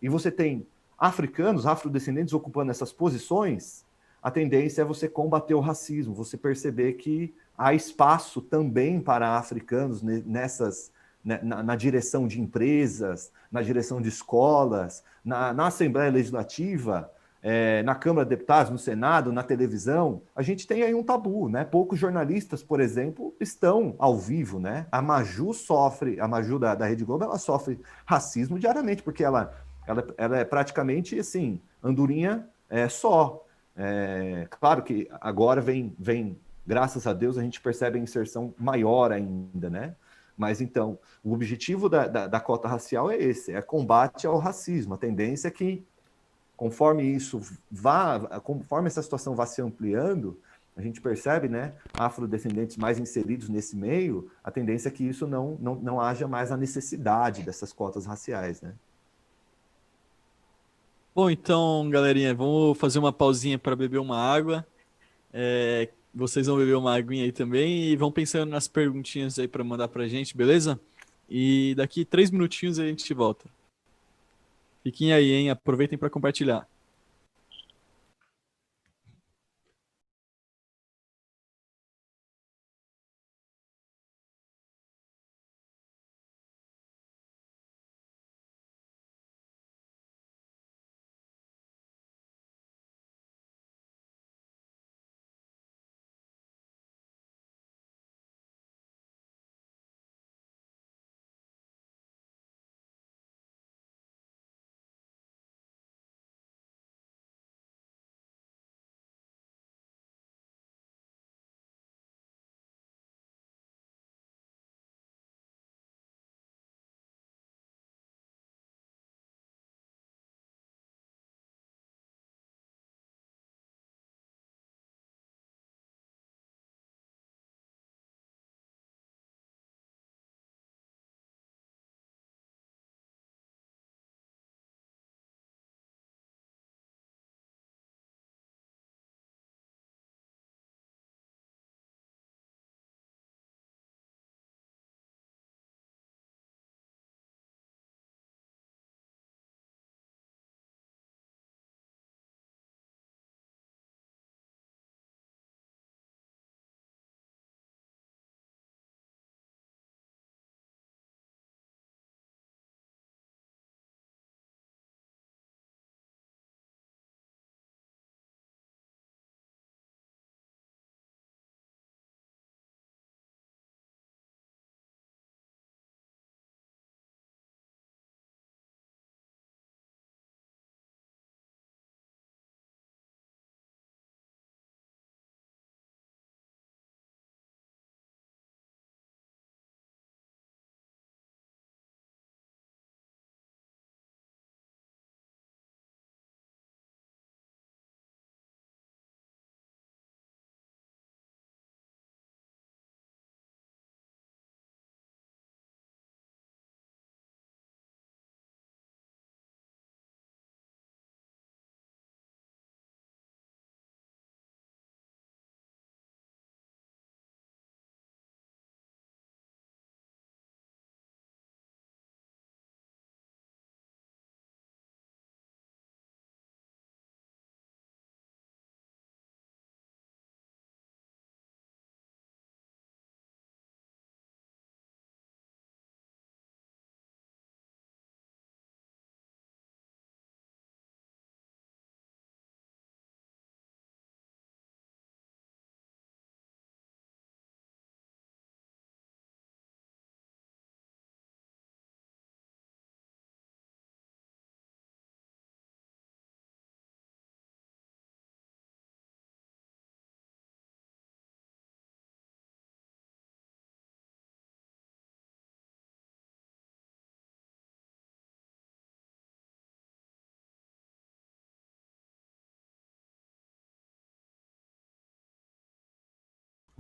[0.02, 0.66] E você tem
[0.97, 3.84] africanos, afrodescendentes ocupando essas posições,
[4.24, 10.02] a tendência é você combater o racismo, você perceber que há espaço também para africanos
[10.02, 10.93] nessas
[11.24, 17.11] né, na, na, direção de empresas, na direção de escolas, na, na Assembleia Legislativa,
[17.41, 21.47] é, na Câmara de Deputados, no Senado, na televisão, a gente tem aí um tabu,
[21.47, 21.63] né?
[21.63, 24.88] Poucos jornalistas, por exemplo, estão ao vivo, né?
[24.91, 29.53] A Maju sofre, a Maju da, da Rede Globo, ela sofre racismo diariamente, porque ela,
[29.88, 33.45] ela, ela é praticamente, assim, andorinha é, só.
[33.76, 39.13] É, claro que agora vem, vem, graças a Deus, a gente percebe a inserção maior
[39.13, 39.95] ainda, né?
[40.39, 44.93] Mas então, o objetivo da, da, da cota racial é esse, é combate ao racismo.
[44.93, 45.85] A tendência é que
[46.55, 50.39] conforme isso vá, conforme essa situação vá se ampliando,
[50.77, 55.57] a gente percebe, né, afrodescendentes mais inseridos nesse meio, a tendência é que isso não,
[55.59, 58.73] não, não haja mais a necessidade dessas cotas raciais, né?
[61.13, 64.65] Bom, então, galerinha, vamos fazer uma pausinha para beber uma água.
[65.33, 69.64] É, vocês vão beber uma aguinha aí também e vão pensando nas perguntinhas aí para
[69.64, 70.80] mandar para a gente, beleza?
[71.30, 73.49] E daqui três minutinhos a gente volta.
[74.84, 75.49] Fiquem aí, hein?
[75.49, 76.68] Aproveitem para compartilhar.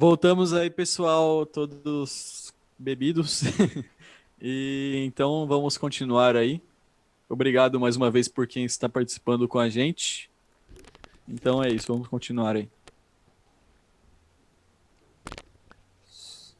[0.01, 3.43] Voltamos aí, pessoal, todos bebidos.
[4.39, 6.63] e então vamos continuar aí.
[7.27, 10.31] Obrigado mais uma vez por quem está participando com a gente.
[11.27, 12.69] Então é isso, vamos continuar aí.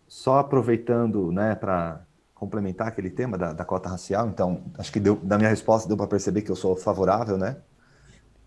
[0.05, 5.15] Só aproveitando, né, para complementar aquele tema da, da, cota racial, então acho que deu,
[5.15, 7.55] da minha resposta deu para perceber que eu sou favorável, né?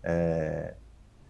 [0.03, 0.75] É,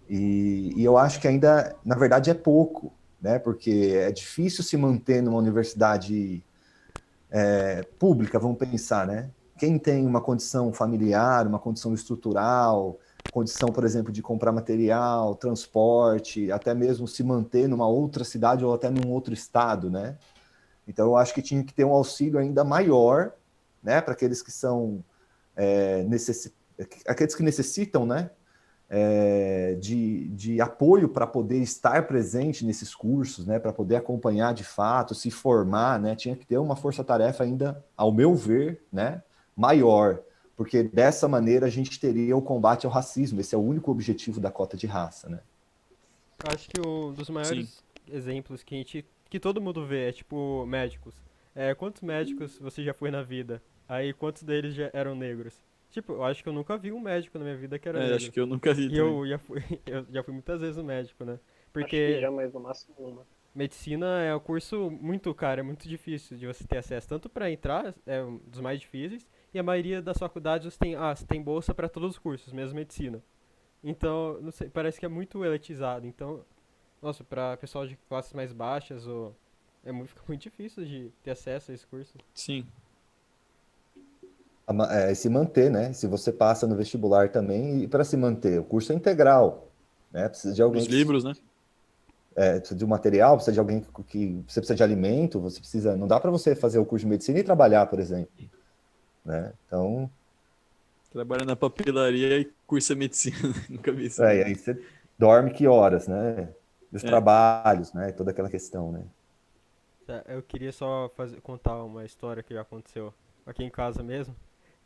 [0.09, 2.91] e, e, eu acho que ainda, na verdade, é pouco,
[3.24, 3.39] né?
[3.39, 6.43] Porque é difícil se manter numa universidade
[7.32, 9.30] é, pública, vamos pensar, né?
[9.57, 12.99] Quem tem uma condição familiar, uma condição estrutural,
[13.32, 18.74] condição, por exemplo, de comprar material, transporte, até mesmo se manter numa outra cidade ou
[18.74, 20.17] até num outro estado, né?
[20.86, 23.32] Então, eu acho que tinha que ter um auxílio ainda maior,
[23.82, 25.03] né, para aqueles que são
[25.55, 26.05] é,
[27.07, 28.32] aqueles que necessitam, né,
[28.90, 34.64] é, de, de apoio para poder estar presente nesses cursos, né, para poder acompanhar de
[34.64, 39.24] fato, se formar, né, tinha que ter uma força-tarefa ainda, ao meu ver, né,
[39.56, 40.20] maior,
[40.56, 43.40] porque dessa maneira a gente teria o combate ao racismo.
[43.42, 45.40] Esse é o único objetivo da cota de raça, né?
[46.46, 48.16] Acho que um dos maiores Sim.
[48.16, 51.16] exemplos que a gente que todo mundo vê, é tipo médicos.
[51.56, 53.62] É, quantos médicos você já foi na vida?
[53.90, 55.56] Aí quantos deles já eram negros?
[55.94, 58.02] Tipo, eu acho que eu nunca vi um médico na minha vida que era é,
[58.02, 58.16] negro.
[58.16, 58.88] acho que eu nunca vi.
[58.88, 61.39] E eu já, fui, eu já fui muitas vezes no médico, né?
[61.72, 63.28] Porque já, mas no máximo uma.
[63.54, 67.08] Medicina é um curso muito caro, é muito difícil de você ter acesso.
[67.08, 70.96] Tanto para entrar, é um dos mais difíceis, e a maioria das faculdades você tem,
[70.96, 73.24] ah, você tem bolsa para todos os cursos, mesmo medicina.
[73.84, 76.08] Então, não sei, parece que é muito elitizado.
[76.08, 76.44] Então,
[77.04, 79.36] nossa, para pessoal de classes mais baixas, ou
[79.84, 82.18] é muito, fica muito difícil de ter acesso a esse curso.
[82.34, 82.66] Sim.
[84.91, 85.91] É, se manter, né?
[85.93, 89.70] Se você passa no vestibular também, e para se manter, o curso é integral,
[90.11, 90.30] né?
[90.30, 90.82] Precisa de alguém.
[90.82, 91.34] Os livros, né?
[92.36, 95.59] É, precisa de um material, precisa de alguém que, que você precisa de alimento, você
[95.59, 95.95] precisa.
[95.95, 98.32] Não dá para você fazer o curso de medicina e trabalhar, por exemplo,
[99.26, 99.51] né?
[99.68, 100.09] Então.
[101.11, 103.38] Trabalha na papelaria e cursa medicina,
[103.70, 104.24] nunca vi isso.
[104.24, 104.82] É, e aí você
[105.20, 106.49] dorme que horas, né?
[106.93, 107.07] dos é.
[107.07, 108.11] trabalhos, né?
[108.11, 109.03] Toda aquela questão, né?
[110.05, 113.11] Tá, eu queria só fazer, contar uma história que aconteceu
[113.47, 114.36] aqui em casa mesmo,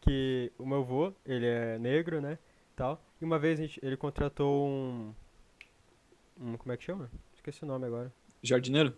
[0.07, 2.39] que o meu avô, ele é negro, né,
[2.75, 5.13] tal, e uma vez gente, ele contratou um,
[6.39, 7.11] um, como é que chama?
[7.35, 8.11] Esqueci o nome agora.
[8.41, 8.95] Jardineiro?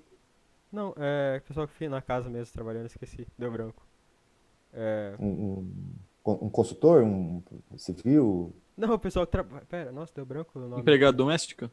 [0.71, 3.83] Não, é pessoal que fica na casa mesmo trabalhando, esqueci, deu branco.
[4.71, 5.15] É...
[5.19, 5.65] Um,
[6.23, 7.41] um, um consultor, um
[7.75, 8.55] civil?
[8.77, 10.81] Não, o pessoal que trabalha, pera, nossa, deu branco o nome.
[10.81, 11.71] Empregado doméstico?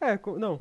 [0.00, 0.58] É, não.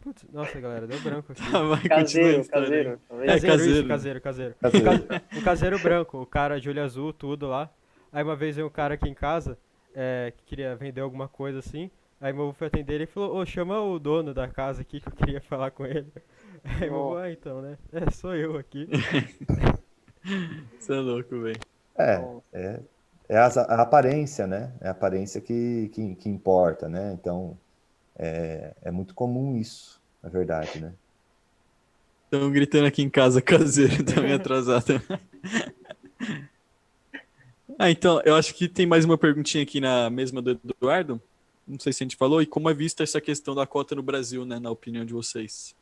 [0.00, 1.42] Putz, nossa, galera, deu branco aqui.
[1.54, 3.30] Ah, vai, caseiro, caseiro, caseiro.
[3.30, 4.54] É, caseiro, isso, caseiro, caseiro.
[4.60, 4.88] caseiro.
[5.36, 7.70] O caseiro branco, o cara de olho azul, tudo lá.
[8.12, 9.58] Aí uma vez veio um cara aqui em casa,
[9.94, 11.90] é, que queria vender alguma coisa assim.
[12.20, 15.00] Aí meu avô foi atender ele e falou, ô, chama o dono da casa aqui
[15.00, 16.12] que eu queria falar com ele.
[16.64, 17.78] Aí meu avô, ah, então, né?
[17.92, 18.88] É, sou eu aqui.
[20.78, 21.58] Você é louco, velho.
[21.96, 22.22] É,
[22.52, 22.80] é,
[23.28, 24.72] é a, a, aparência, né?
[24.80, 27.12] É a aparência que, que, que importa, né?
[27.18, 27.56] Então,
[28.22, 30.92] é, é muito comum isso, na verdade, né?
[32.24, 34.84] Estão gritando aqui em casa, caseiro, também atrasado.
[37.78, 41.18] ah, então, eu acho que tem mais uma perguntinha aqui na mesma do Eduardo.
[41.66, 44.02] Não sei se a gente falou, e como é vista essa questão da cota no
[44.02, 45.74] Brasil, né, na opinião de vocês?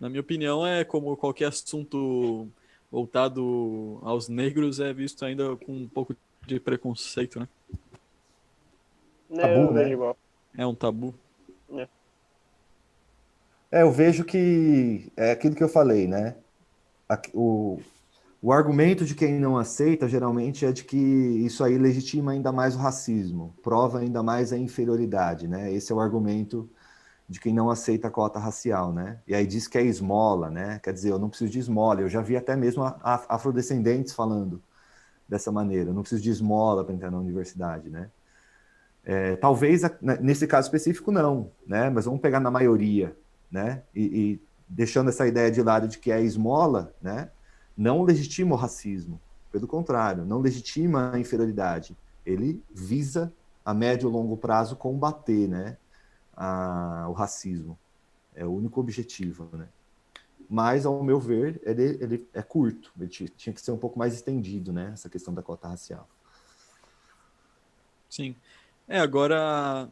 [0.00, 2.48] Na minha opinião, é como qualquer assunto
[2.90, 6.16] voltado aos negros, é visto ainda com um pouco
[6.46, 7.48] de preconceito, né?
[9.36, 9.92] Tabu, né?
[9.92, 10.16] Igual.
[10.56, 11.14] É um tabu.
[11.70, 11.88] É.
[13.70, 16.36] é, eu vejo que é aquilo que eu falei, né?
[17.34, 17.80] O,
[18.40, 22.74] o argumento de quem não aceita geralmente é de que isso aí legitima ainda mais
[22.74, 25.72] o racismo, prova ainda mais a inferioridade, né?
[25.72, 26.68] Esse é o argumento
[27.28, 29.20] de quem não aceita a cota racial, né?
[29.26, 30.78] E aí diz que é esmola, né?
[30.82, 32.00] Quer dizer, eu não preciso de esmola.
[32.00, 34.62] Eu já vi até mesmo afrodescendentes falando
[35.28, 35.90] dessa maneira.
[35.90, 38.10] Eu não preciso de esmola para entrar na universidade, né?
[39.04, 39.82] É, talvez
[40.20, 41.88] nesse caso específico não, né?
[41.90, 43.16] Mas vamos pegar na maioria,
[43.50, 43.82] né?
[43.94, 47.30] E, e, deixando essa ideia de lado de que é esmola, né?
[47.76, 49.20] Não legitima o racismo,
[49.50, 51.96] pelo contrário, não legitima a inferioridade.
[52.26, 53.32] Ele visa
[53.64, 55.78] a médio e longo prazo combater, né?
[56.36, 57.78] A, o racismo
[58.34, 59.68] é o único objetivo, né?
[60.48, 64.14] Mas ao meu ver ele, ele é curto, ele tinha que ser um pouco mais
[64.14, 64.90] estendido, né?
[64.92, 66.08] Essa questão da cota racial.
[68.08, 68.34] Sim.
[68.88, 69.88] É, agora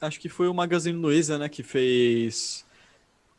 [0.00, 2.64] acho que foi o Magazine Luiza, né, que fez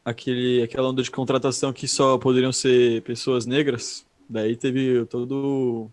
[0.03, 4.05] aquele, aquela onda de contratação que só poderiam ser pessoas negras.
[4.29, 5.89] Daí teve todo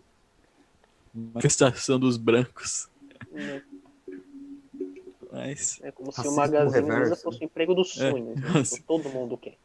[1.15, 2.89] manifestação dos brancos.
[5.31, 5.81] Mas...
[5.83, 8.85] É como se o Magazine Luiza fosse o emprego dos é, sonhos, é, né?
[8.87, 9.57] todo mundo quer.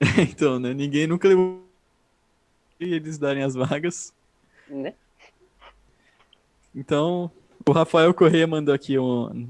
[0.30, 0.74] então, né?
[0.74, 1.62] Ninguém nunca levou
[2.78, 4.14] e eles darem as vagas.
[4.68, 4.94] Né?
[6.74, 7.30] Então,
[7.66, 9.48] o Rafael Corrêa mandou aqui um,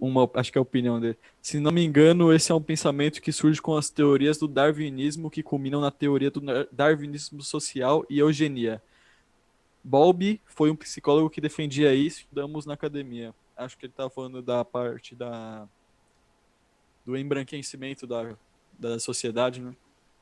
[0.00, 1.18] uma, acho que é a opinião dele.
[1.40, 5.30] Se não me engano, esse é um pensamento que surge com as teorias do darwinismo
[5.30, 6.40] que culminam na teoria do
[6.70, 8.82] darwinismo social e eugenia.
[9.82, 13.34] Bowlby foi um psicólogo que defendia isso, estudamos na academia.
[13.56, 15.66] Acho que ele estava falando da parte da
[17.04, 18.36] do embranquecimento da,
[18.76, 19.72] da sociedade, né?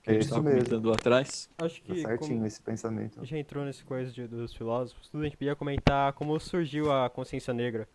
[0.04, 1.48] Que a gente estava comentando atrás.
[1.56, 3.24] Acho que tá certinho esse pensamento.
[3.24, 7.08] Já entrou nesse coisa de, dos filósofos, tudo a gente podia comentar como surgiu a
[7.08, 7.88] consciência negra.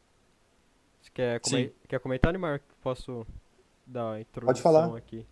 [0.99, 2.61] Você quer, come quer comentar, Neymar?
[2.81, 3.27] Posso
[3.85, 4.97] dar a introdução Pode falar.
[4.97, 5.23] aqui.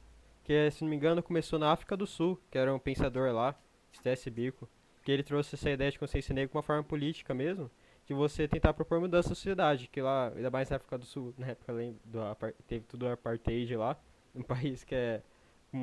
[0.43, 3.55] Que, se não me engano, começou na África do Sul, que era um pensador lá,
[3.91, 4.69] Stesse Biko,
[5.03, 7.71] que ele trouxe essa ideia de consciência negra com uma forma política mesmo,
[8.05, 11.33] de você tentar propor mudança na sociedade, que lá, ainda mais na África do Sul,
[11.39, 11.73] na época
[12.05, 12.19] do,
[12.67, 13.99] teve tudo o apartheid lá,
[14.35, 15.23] um país que é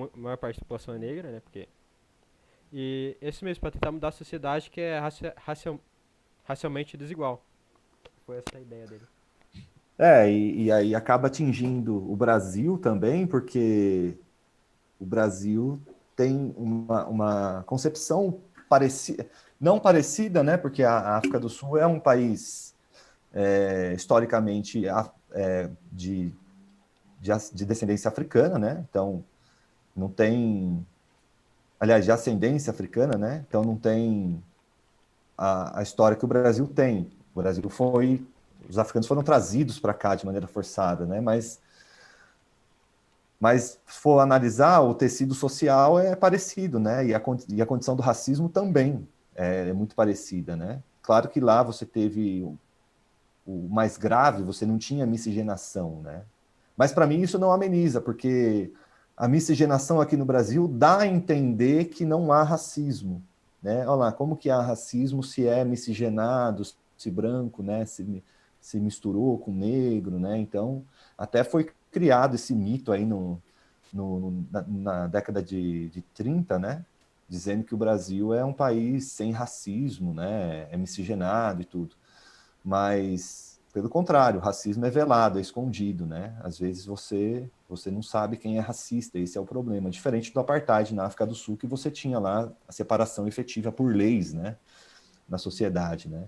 [0.03, 1.69] a maior parte da população é negra, né, porque...
[2.73, 4.99] E esse mesmo, para tentar mudar a sociedade que é
[5.37, 5.79] racial,
[6.45, 7.41] racialmente desigual.
[8.27, 9.05] Foi essa a ideia dele.
[9.99, 14.17] É, e, e, aí acaba atingindo o Brasil também, porque
[14.99, 15.81] o Brasil
[16.17, 19.27] tem uma, uma concepção parecida,
[19.61, 20.57] não parecida, né?
[20.57, 22.75] Porque a África do Sul é um país
[23.33, 24.85] é, historicamente
[25.33, 26.33] é, de,
[27.21, 28.85] de, de, descendência africana, né?
[28.91, 29.25] Então
[29.97, 30.85] não tem,
[31.79, 33.45] aliás, de ascendência africana, né?
[33.49, 34.43] Então não tem
[35.37, 37.11] a, a história que o Brasil tem.
[37.35, 38.25] O Brasil foi
[38.69, 41.21] os africanos foram trazidos para cá de maneira forçada, né?
[41.21, 41.61] Mas,
[43.39, 47.07] mas se for analisar, o tecido social é parecido, né?
[47.07, 50.83] E a, e a condição do racismo também é, é muito parecida, né?
[51.03, 52.57] Claro que lá você teve o,
[53.47, 56.23] o mais grave, você não tinha miscigenação, né?
[56.77, 58.73] Mas para mim isso não ameniza, porque
[59.17, 63.23] a miscigenação aqui no Brasil dá a entender que não há racismo,
[63.63, 63.87] né?
[63.87, 66.63] Olha lá, como que há racismo se é miscigenado,
[66.97, 67.87] se branco, né?
[67.87, 68.23] Se,
[68.61, 70.39] se misturou com negro, né?
[70.39, 70.85] Então,
[71.17, 73.41] até foi criado esse mito aí no,
[73.93, 76.85] no na, na, década de, de 30, né?
[77.29, 80.69] Dizendo que o Brasil é um país sem racismo, né?
[80.71, 81.95] É miscigenado e tudo.
[82.65, 83.44] Mas,
[83.75, 86.37] pelo contrário, racismo é velado, é escondido, né?
[86.45, 89.91] Às vezes você você não sabe quem é racista, esse é o problema.
[89.91, 93.93] Diferente do apartheid na África do Sul, que você tinha lá a separação efetiva por
[93.93, 94.57] leis, né?
[95.29, 96.27] Na sociedade, né?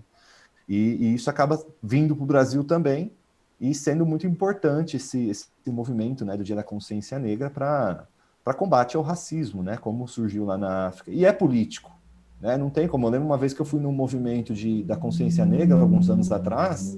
[0.67, 3.13] E, e isso acaba vindo para o Brasil também
[3.61, 8.97] e sendo muito importante esse, esse movimento né, do Dia da Consciência Negra para combate
[8.97, 11.11] ao racismo, né, como surgiu lá na África.
[11.11, 11.97] E é político.
[12.41, 12.57] Né?
[12.57, 13.07] Não tem como.
[13.07, 16.31] Eu lembro uma vez que eu fui num movimento de, da consciência negra, alguns anos
[16.31, 16.97] atrás,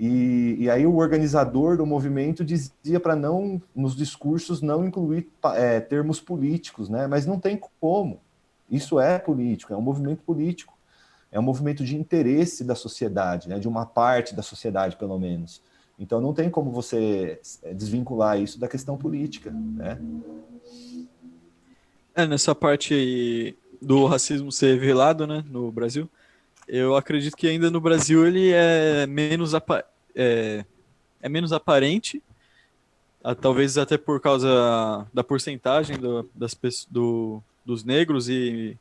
[0.00, 5.78] e, e aí o organizador do movimento dizia para não, nos discursos, não incluir é,
[5.78, 7.06] termos políticos, né?
[7.06, 8.20] mas não tem como.
[8.70, 10.80] Isso é político, é um movimento político
[11.32, 15.62] é um movimento de interesse da sociedade, né, de uma parte da sociedade, pelo menos.
[15.98, 20.00] Então, não tem como você é, desvincular isso da questão política, né?
[22.14, 26.08] É, nessa parte do racismo ser velado, né, no Brasil,
[26.70, 29.52] eu acredito que ainda no Brasil ele é menos,
[30.14, 30.64] é,
[31.20, 32.22] é menos aparente,
[33.40, 36.56] talvez até por causa da porcentagem do, das,
[36.88, 38.78] do, dos negros e,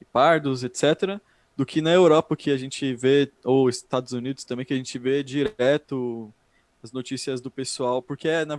[0.00, 1.20] e pardos, etc.,
[1.56, 4.98] do que na Europa, que a gente vê, ou Estados Unidos também, que a gente
[4.98, 6.34] vê direto
[6.82, 8.58] as notícias do pessoal, porque é, na,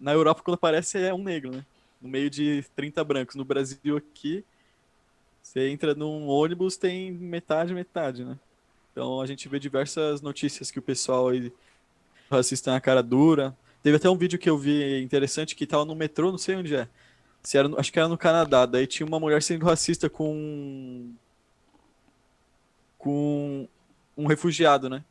[0.00, 1.64] na Europa, quando aparece, é um negro, né?
[2.00, 3.36] No meio de 30 brancos.
[3.36, 4.44] No Brasil, aqui,
[5.44, 8.38] você entra num ônibus, tem metade, metade, né?
[8.90, 11.28] Então a gente vê diversas notícias que o pessoal
[12.30, 13.54] racista na cara dura.
[13.82, 16.74] Teve até um vídeo que eu vi interessante que tava no metrô, não sei onde
[16.74, 16.88] é.
[17.42, 18.64] Se era, acho que era no Canadá.
[18.64, 21.12] Daí tinha uma mulher sendo racista com
[22.96, 23.68] com
[24.16, 25.04] um refugiado, né?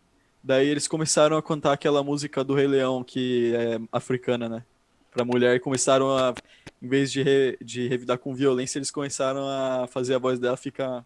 [0.44, 4.66] Daí eles começaram a cantar aquela música do Rei Leão, que é africana, né?
[5.14, 6.34] Pra mulher, e começaram a,
[6.82, 10.57] em vez de, re, de revidar com violência, eles começaram a fazer a voz dela
[10.57, 11.05] ficar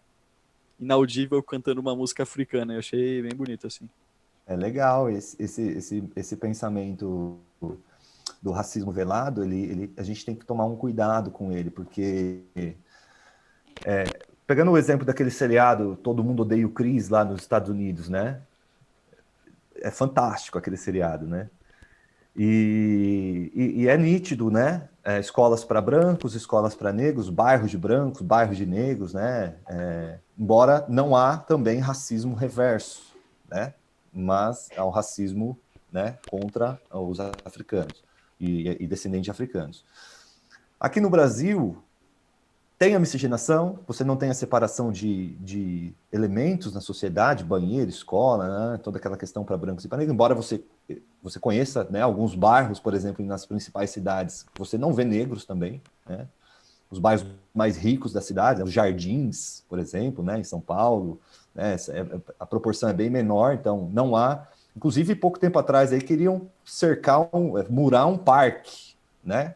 [0.79, 2.73] inaudível cantando uma música africana.
[2.73, 3.89] Eu achei bem bonito, assim.
[4.45, 7.37] É legal esse, esse, esse, esse pensamento
[8.41, 12.43] do racismo velado, ele, ele, a gente tem que tomar um cuidado com ele, porque
[13.85, 14.05] é,
[14.45, 18.41] pegando o exemplo daquele seriado Todo Mundo Odeia o Chris lá nos Estados Unidos, né?
[19.81, 21.49] É fantástico aquele seriado, né?
[22.37, 24.87] E, e, e é nítido, né?
[25.03, 29.55] É, escolas para brancos, escolas para negros, bairros de brancos, bairros de negros, né?
[29.67, 33.15] É, embora não há também racismo reverso,
[33.49, 33.73] né?
[34.13, 35.57] Mas há um racismo
[35.91, 38.03] né, contra os africanos
[38.39, 39.83] e, e descendentes de africanos.
[40.79, 41.81] Aqui no Brasil,
[42.77, 48.73] tem a miscigenação, você não tem a separação de, de elementos na sociedade, banheiro, escola,
[48.73, 50.63] né, toda aquela questão para brancos e para negros, embora você,
[51.21, 55.81] você conheça né, alguns bairros, por exemplo, nas principais cidades, você não vê negros também,
[56.07, 56.27] né,
[56.89, 61.19] os bairros mais ricos da cidade, os jardins, por exemplo, né, em São Paulo,
[61.53, 66.01] né, é, a proporção é bem menor, então não há, inclusive pouco tempo atrás aí
[66.01, 69.55] queriam cercar, um, murar um parque, né,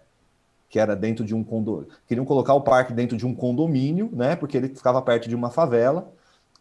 [0.71, 1.89] que era dentro de um condomínio.
[2.07, 4.37] Queriam colocar o parque dentro de um condomínio, né?
[4.37, 6.09] Porque ele ficava perto de uma favela,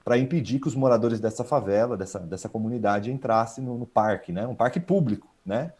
[0.05, 4.47] para impedir que os moradores dessa favela, dessa, dessa comunidade, entrassem no, no, parque, né?
[4.47, 5.73] Um parque público, né?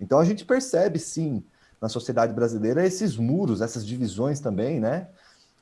[0.00, 1.42] Então a gente percebe, sim,
[1.80, 5.08] na sociedade brasileira, esses muros, essas divisões também, né?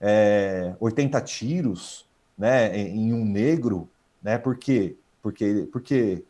[0.00, 2.76] É, 80 tiros, né?
[2.76, 3.88] Em, em um negro,
[4.22, 4.38] né?
[4.38, 4.96] Por quê?
[5.22, 6.24] Porque, porque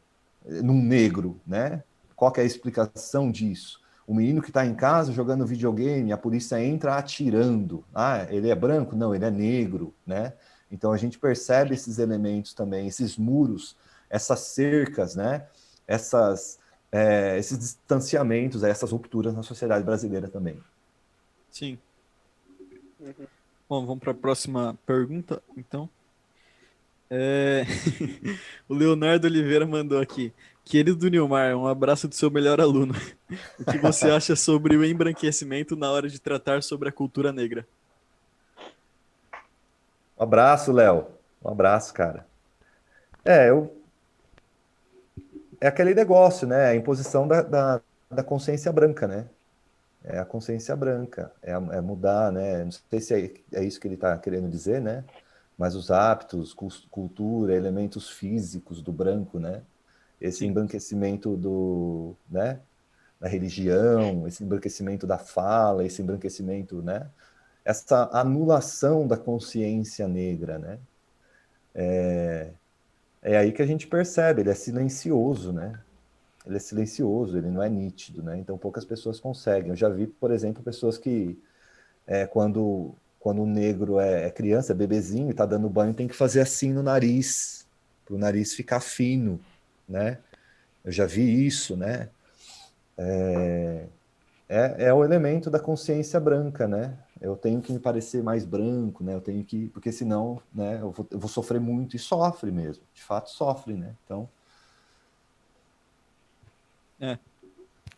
[0.45, 1.83] num negro, né?
[2.15, 3.83] Qual é a explicação disso?
[4.07, 7.85] o menino que está em casa jogando videogame, a polícia entra atirando.
[7.95, 8.97] Ah, ele é branco?
[8.97, 10.35] Não, ele é negro, né?
[10.73, 13.77] Então a gente percebe esses elementos também, esses muros,
[14.09, 15.47] essas cercas, né?
[15.87, 16.59] Essas,
[16.91, 20.59] é, esses distanciamentos, essas rupturas na sociedade brasileira também.
[21.51, 21.79] Sim.
[23.69, 25.89] Bom, vamos para a próxima pergunta, então.
[27.11, 27.67] É...
[28.67, 30.33] o Leonardo Oliveira mandou aqui.
[30.65, 32.95] Querido Nilmar, um abraço do seu melhor aluno.
[33.59, 37.67] O que você acha sobre o embranquecimento na hora de tratar sobre a cultura negra?
[40.23, 41.09] Um abraço, Léo.
[41.45, 42.25] Um abraço, cara.
[43.25, 43.77] É, eu.
[45.61, 46.67] É aquele negócio, né?
[46.67, 49.27] A imposição da, da, da consciência branca, né?
[50.05, 51.33] É a consciência branca.
[51.43, 52.63] É, é mudar, né?
[52.63, 55.03] Não sei se é, é isso que ele está querendo dizer, né?
[55.59, 56.55] Mas os hábitos,
[56.89, 59.63] cultura, elementos físicos do branco, né?
[60.21, 60.47] esse Sim.
[60.47, 62.61] embranquecimento do, né,
[63.19, 67.11] da religião, esse embranquecimento da fala, esse embranquecimento, né,
[67.65, 70.79] essa anulação da consciência negra, né,
[71.75, 72.51] é,
[73.23, 75.81] é aí que a gente percebe, ele é silencioso, né,
[76.47, 79.71] ele é silencioso, ele não é nítido, né, então poucas pessoas conseguem.
[79.71, 81.39] Eu já vi, por exemplo, pessoas que,
[82.07, 86.15] é, quando quando o negro é, é criança, é bebezinho, está dando banho, tem que
[86.15, 87.65] fazer assim no nariz,
[88.05, 89.39] para o nariz ficar fino,
[89.89, 90.19] né?
[90.85, 92.09] Eu já vi isso, né?
[92.99, 93.87] É,
[94.53, 96.99] é, é, o elemento da consciência branca, né?
[97.19, 99.15] Eu tenho que me parecer mais branco, né?
[99.15, 100.79] Eu tenho que, porque senão, né?
[100.79, 103.97] Eu vou, eu vou sofrer muito e sofre mesmo, de fato sofre, né?
[104.05, 104.29] Então.
[107.01, 107.19] É.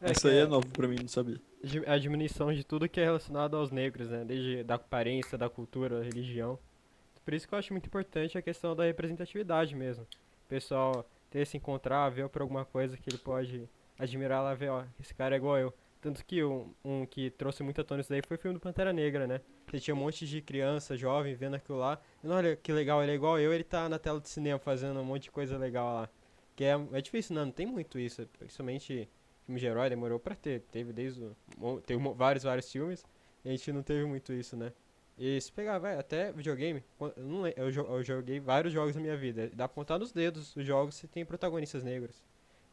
[0.01, 1.41] é Isso aí é, é novo para mim, não sabia.
[1.89, 4.25] A diminuição de tudo que é relacionado aos negros, né?
[4.25, 6.57] Desde da aparência, da cultura, da religião.
[7.25, 10.05] Por isso que eu acho muito importante a questão da representatividade mesmo.
[10.05, 14.69] O pessoal ter se encontrar, ver por alguma coisa que ele pode admirar lá, ver,
[14.69, 15.75] ó, esse cara é igual eu.
[16.05, 18.93] Tanto que um, um que trouxe muita tona isso daí foi o filme do Pantera
[18.93, 19.41] Negra, né?
[19.67, 21.99] Você tinha um monte de criança, jovem, vendo aquilo lá.
[22.23, 25.01] E, olha que legal, ele é igual eu, ele tá na tela de cinema fazendo
[25.01, 26.11] um monte de coisa legal lá.
[26.55, 28.29] Que é, é difícil, não, não tem muito isso.
[28.39, 29.09] Principalmente
[29.47, 30.61] filme de herói demorou pra ter.
[30.71, 31.25] Teve desde
[31.59, 33.03] o, teve vários, vários filmes.
[33.43, 34.75] E a gente não teve muito isso, né?
[35.17, 39.17] E se pegar, vai, até videogame, eu, não, eu, eu, joguei vários jogos na minha
[39.17, 39.51] vida.
[39.55, 42.23] Dá pra contar nos dedos os jogos se tem protagonistas negros.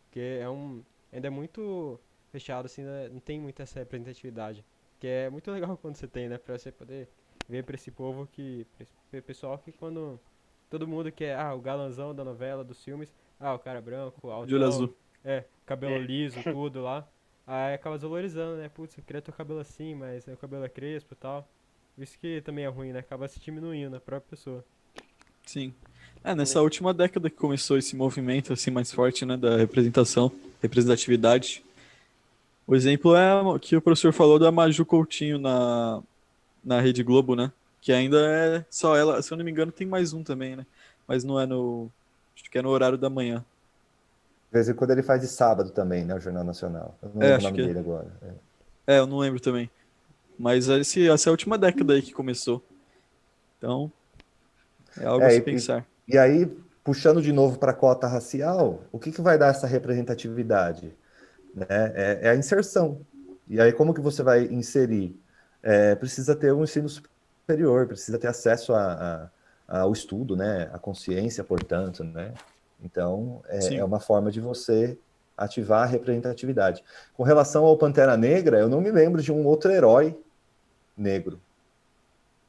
[0.04, 0.84] Porque é um.
[1.14, 1.98] Ainda é muito
[2.32, 3.10] fechado, assim, né?
[3.12, 4.66] não tem muita essa representatividade.
[5.00, 6.38] Que é muito legal quando você tem, né?
[6.38, 7.10] Pra você poder
[7.48, 8.66] ver pra esse povo que.
[9.10, 10.20] Pra pessoal que quando.
[10.70, 14.48] Todo mundo quer, ah, o galanzão da novela, dos filmes, ah, o cara branco, alto.
[14.48, 14.96] De olho azul.
[15.24, 17.06] É, cabelo liso, tudo lá.
[17.46, 18.70] Aí acaba desvalorizando, né?
[18.70, 21.46] Putz, eu queria ter o cabelo assim, mas o cabelo é crespo e tal.
[21.98, 23.00] Isso que também é ruim, né?
[23.00, 24.64] Acaba se diminuindo a própria pessoa.
[25.46, 25.74] Sim.
[26.24, 31.64] É, nessa última década que começou esse movimento assim mais forte, né, da representação, representatividade.
[32.72, 36.02] O exemplo é que o professor falou da Maju Coutinho na,
[36.64, 37.52] na Rede Globo, né?
[37.82, 40.66] Que ainda é só ela, se eu não me engano, tem mais um também, né?
[41.06, 41.92] Mas não é no.
[42.34, 43.44] Acho que é no horário da manhã.
[44.50, 46.16] De vez em quando ele faz de sábado também, né?
[46.16, 46.98] O Jornal Nacional.
[47.04, 47.62] Eu não é, lembro o nome que...
[47.62, 47.68] É.
[47.68, 48.08] dele agora.
[48.88, 48.96] É.
[48.96, 49.70] é, eu não lembro também.
[50.40, 52.64] Mas esse, essa é a última década aí que começou.
[53.58, 53.92] Então,
[54.98, 55.86] é algo é, a se e, pensar.
[56.08, 56.50] E aí,
[56.86, 60.96] puxando de novo para a cota racial, o que, que vai dar essa representatividade?
[61.54, 61.66] Né?
[61.70, 63.02] É, é, a inserção.
[63.48, 65.20] E aí, como que você vai inserir?
[65.62, 69.30] É, precisa ter um ensino superior, precisa ter acesso a,
[69.68, 70.70] a, ao estudo, né?
[70.74, 72.34] A consciência, portanto, né?
[72.84, 74.98] Então, é, é uma forma de você
[75.38, 76.84] ativar a representatividade.
[77.14, 80.18] Com relação ao Pantera Negra, eu não me lembro de um outro herói
[80.98, 81.40] negro.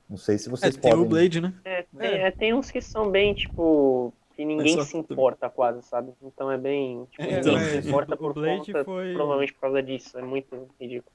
[0.09, 0.97] Não sei se vocês é, podem...
[0.97, 1.55] Tem o Blade, né?
[1.65, 2.31] É, tem, é.
[2.31, 6.13] tem, uns que são bem, tipo, que ninguém se importa quase, sabe?
[6.23, 7.07] Então é bem.
[7.11, 9.13] Tipo, é, então, se importa por conta, foi...
[9.13, 10.19] provavelmente por causa disso.
[10.19, 11.13] É muito ridículo.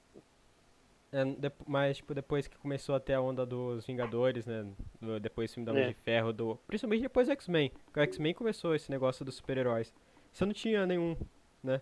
[1.10, 1.24] É,
[1.66, 4.66] mas, tipo, depois que começou a ter a onda dos Vingadores, né?
[5.22, 5.88] depois do filme da Homem é.
[5.88, 6.58] de Ferro, do...
[6.66, 7.72] principalmente depois do X-Men.
[7.96, 9.92] O X-Men começou esse negócio dos super-heróis.
[10.30, 11.16] Você não tinha nenhum,
[11.64, 11.80] né?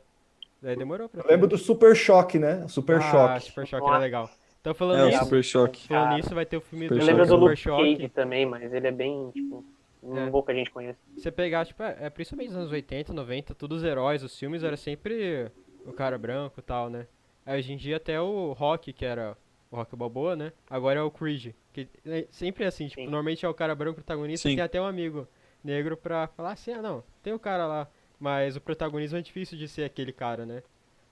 [0.63, 1.23] Daí demorou pra.
[1.23, 2.67] Eu lembro do Super Choque, né?
[2.69, 3.45] Super ah, Choque.
[3.47, 4.31] Super Choque era legal.
[4.61, 5.89] Então falando é, nisso, Super Choque.
[5.89, 8.73] Falando nisso, vai ter o filme super do Eu lembro do Luke Cage também, mas
[8.73, 9.65] ele é bem, tipo,
[10.07, 10.31] um é.
[10.31, 10.99] pouco a gente conhece.
[11.17, 14.63] Você pegar, tipo, é, é, principalmente nos anos 80, 90, todos os heróis, os filmes,
[14.63, 15.51] era sempre
[15.85, 17.07] o cara branco e tal, né?
[17.45, 19.37] Aí hoje em dia até o Rock, que era
[19.71, 20.53] o Rock Balboa, né?
[20.69, 21.53] Agora é o Creed.
[21.73, 23.07] Que é sempre é assim, tipo, Sim.
[23.07, 24.57] normalmente é o cara branco protagonista, Sim.
[24.57, 25.29] tem até um amigo
[25.63, 27.89] negro pra falar assim, ah não, tem o cara lá.
[28.19, 30.63] Mas o protagonismo é difícil de ser aquele cara, né?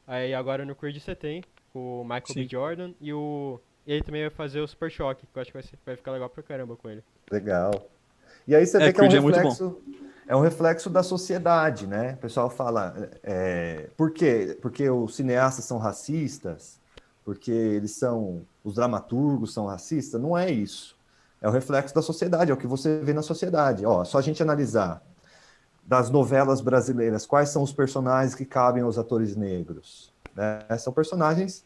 [0.06, 1.42] Aí agora no Creed você tem
[1.74, 2.42] o Michael Sim.
[2.42, 2.48] B.
[2.48, 3.60] Jordan e o.
[3.86, 5.96] E ele também vai fazer o Super Choque, que eu acho que vai, ser, vai
[5.96, 7.04] ficar legal pra caramba com ele.
[7.30, 7.90] Legal.
[8.46, 9.78] E aí você é, vê que é um reflexo.
[10.26, 12.14] É, é, um reflexo da sociedade, né?
[12.14, 13.10] O pessoal fala.
[13.22, 14.58] É, por quê?
[14.60, 16.80] Porque os cineastas são racistas?
[17.24, 18.42] Porque eles são.
[18.62, 20.20] Os dramaturgos são racistas?
[20.20, 20.96] Não é isso.
[21.40, 23.84] É o reflexo da sociedade, é o que você vê na sociedade.
[23.84, 25.02] Ó, só a gente analisar
[25.86, 30.10] das novelas brasileiras, quais são os personagens que cabem aos atores negros?
[30.34, 30.60] Né?
[30.78, 31.64] São personagens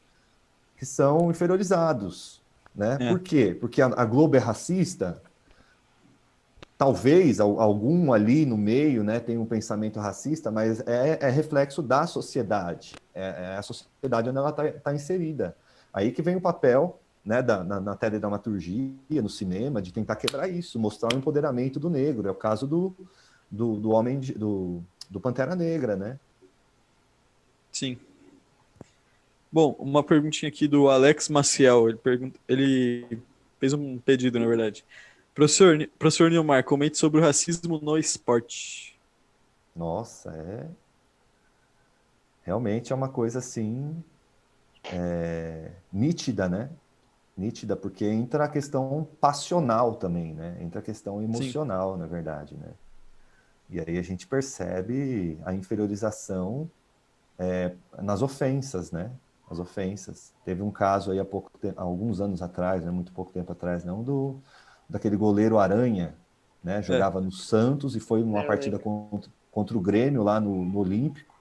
[0.76, 2.42] que são inferiorizados.
[2.74, 2.96] Né?
[3.00, 3.10] É.
[3.10, 3.56] Por quê?
[3.58, 5.22] Porque a, a, Globo é racista?
[6.78, 12.06] Talvez algum ali no meio né, tenha um pensamento racista, mas é, é reflexo da
[12.06, 12.94] sociedade.
[13.12, 15.56] É, é, a sociedade onde ela está tá inserida.
[15.92, 20.46] Aí que vem o papel né, da, na, na teledramaturgia, no cinema, de tentar quebrar
[20.46, 22.28] isso, mostrar o empoderamento do negro.
[22.28, 22.94] É o caso do,
[23.50, 26.16] do, do homem de, do, do Pantera Negra, né?
[27.72, 27.98] Sim.
[29.50, 31.88] Bom, uma perguntinha aqui do Alex Maciel.
[31.88, 33.20] Ele, pergunta, ele
[33.58, 34.84] fez um pedido, na verdade.
[35.38, 38.98] Professor, professor Nilmar, comente sobre o racismo no esporte.
[39.76, 40.66] Nossa, é.
[42.42, 44.02] Realmente é uma coisa assim.
[44.92, 45.70] É...
[45.92, 46.68] nítida, né?
[47.36, 50.56] Nítida, porque entra a questão passional também, né?
[50.60, 52.00] Entra a questão emocional, Sim.
[52.00, 52.72] na verdade, né?
[53.70, 56.68] E aí a gente percebe a inferiorização
[57.38, 59.12] é, nas ofensas, né?
[59.48, 60.34] As ofensas.
[60.44, 62.90] Teve um caso aí há pouco há alguns anos atrás, né?
[62.90, 64.42] muito pouco tempo atrás, não do
[64.88, 66.14] daquele goleiro Aranha,
[66.62, 66.78] né?
[66.78, 66.82] É.
[66.82, 67.22] Jogava é.
[67.22, 71.34] no Santos e foi uma é, partida contra, contra o Grêmio lá no, no Olímpico.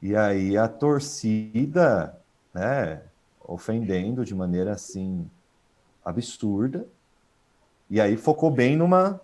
[0.00, 2.16] E aí a torcida,
[2.54, 3.02] né?
[3.42, 5.28] Ofendendo de maneira assim
[6.04, 6.86] absurda.
[7.88, 9.20] E aí focou bem numa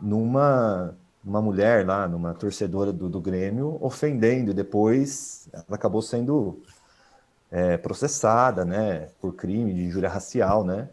[0.00, 0.94] numa
[1.24, 6.62] uma mulher lá, numa torcedora do, do Grêmio, ofendendo, e depois ela acabou sendo
[7.50, 10.88] é, processada, né, por crime de injúria racial, né,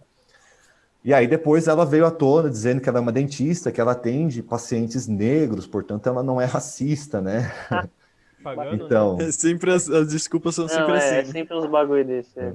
[1.06, 3.92] e aí depois ela veio à tona dizendo que ela é uma dentista, que ela
[3.92, 7.54] atende pacientes negros, portanto ela não é racista, né.
[8.44, 8.84] Pagando, né?
[8.84, 9.26] então, né?
[9.26, 11.16] é sempre as, as, desculpas são não, sempre é, assim.
[11.16, 12.40] É sempre uns bagulho desse.
[12.40, 12.54] É.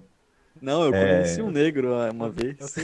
[0.60, 1.14] Não, eu é.
[1.14, 2.56] conheci um negro uma vez.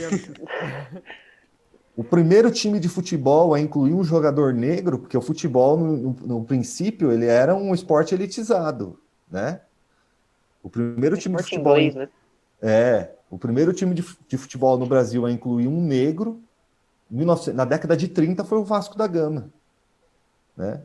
[1.97, 6.11] O primeiro time de futebol a incluir um jogador negro, porque o futebol, no, no,
[6.27, 8.99] no princípio, ele era um esporte elitizado,
[9.31, 9.61] né?
[10.61, 11.75] O primeiro time de futebol...
[11.75, 12.07] Inglês, né?
[12.61, 14.01] É, o primeiro time de,
[14.37, 16.41] futebol no Brasil a incluir um negro,
[17.09, 19.49] 19, na década de 30, foi o Vasco da Gama,
[20.55, 20.81] né?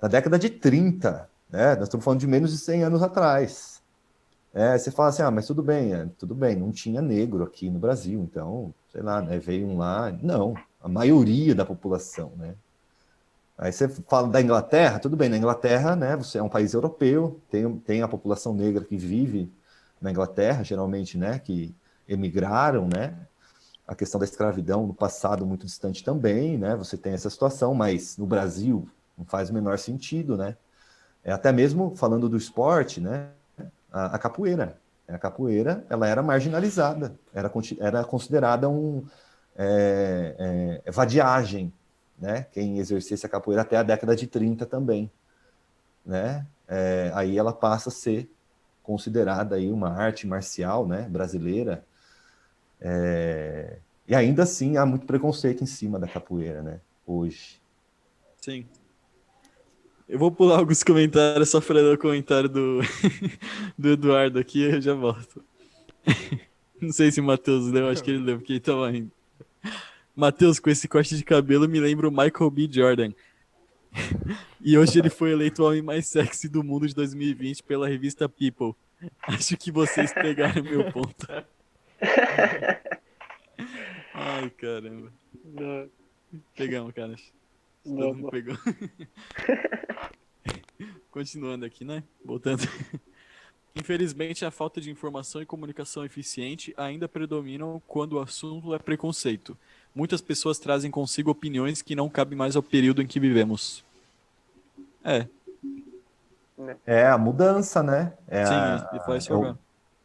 [0.00, 1.74] Na década de 30, né?
[1.74, 3.82] Nós estamos falando de menos de 100 anos atrás.
[4.54, 7.68] É, você fala assim, ah, mas tudo bem, é, tudo bem, não tinha negro aqui
[7.70, 10.10] no Brasil, então sei lá, né, veio um lá.
[10.22, 12.54] Não, a maioria da população, né?
[13.56, 17.40] Aí você fala da Inglaterra, tudo bem, na Inglaterra, né, você é um país europeu,
[17.50, 19.50] tem, tem a população negra que vive
[20.00, 21.74] na Inglaterra, geralmente, né, que
[22.08, 23.16] emigraram, né,
[23.86, 28.16] a questão da escravidão no passado muito distante também, né, você tem essa situação, mas
[28.16, 30.56] no Brasil não faz o menor sentido, né,
[31.24, 33.28] é até mesmo falando do esporte, né,
[33.92, 34.78] a, a capoeira,
[35.08, 39.04] a capoeira ela era marginalizada, era, era considerada um
[39.56, 41.72] é, é, vadiagem,
[42.18, 42.46] né?
[42.52, 45.10] Quem exercesse a capoeira até a década de 30 também,
[46.04, 46.46] né?
[46.68, 48.30] É, aí ela passa a ser
[48.88, 51.02] considerada aí uma arte marcial, né?
[51.10, 51.84] Brasileira.
[52.80, 53.76] É,
[54.08, 56.80] e ainda assim há muito preconceito em cima da capoeira, né?
[57.06, 57.60] Hoje.
[58.40, 58.64] Sim.
[60.08, 62.80] Eu vou pular alguns comentários só para ler o comentário do,
[63.76, 65.44] do Eduardo aqui eu já volto.
[66.80, 69.12] Não sei se o Matheus leu, acho que ele leu, porque ele tava indo.
[70.16, 72.66] Matheus, com esse corte de cabelo, me lembra o Michael B.
[72.70, 73.12] Jordan.
[74.60, 78.28] e hoje ele foi eleito o homem mais sexy do mundo de 2020 pela revista
[78.28, 78.74] People.
[79.22, 81.26] Acho que vocês pegaram meu ponto.
[84.14, 85.12] Ai, caramba.
[86.56, 87.14] Pegamos, cara.
[87.84, 88.56] Todo mundo pegou.
[91.10, 92.02] Continuando aqui, né?
[92.24, 92.62] Voltando.
[93.74, 99.56] Infelizmente, a falta de informação e comunicação eficiente ainda predominam quando o assunto é preconceito.
[99.94, 103.84] Muitas pessoas trazem consigo opiniões que não cabem mais ao período em que vivemos.
[105.04, 105.26] É.
[106.86, 108.12] É a mudança, né?
[108.26, 109.56] É Sim, a, e faz é o,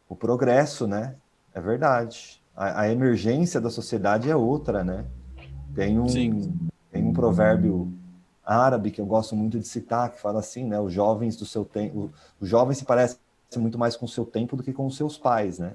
[0.08, 1.16] o, progresso, né?
[1.52, 2.40] É verdade.
[2.56, 5.04] A, a, emergência da sociedade é outra, né?
[5.74, 7.92] Tem um, tem um provérbio
[8.44, 10.78] árabe que eu gosto muito de citar que fala assim, né?
[10.78, 13.18] Os jovens do seu tempo, os jovens se parecem
[13.56, 15.72] muito mais com o seu tempo do que com os seus pais, né?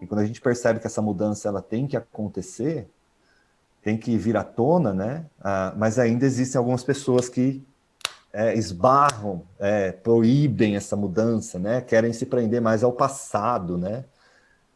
[0.00, 2.88] E quando a gente percebe que essa mudança ela tem que acontecer,
[3.82, 5.24] tem que vir à tona, né?
[5.40, 7.62] Ah, mas ainda existem algumas pessoas que
[8.32, 11.80] é, esbarram, é, proíbem essa mudança, né?
[11.80, 14.04] Querem se prender mais ao passado, né?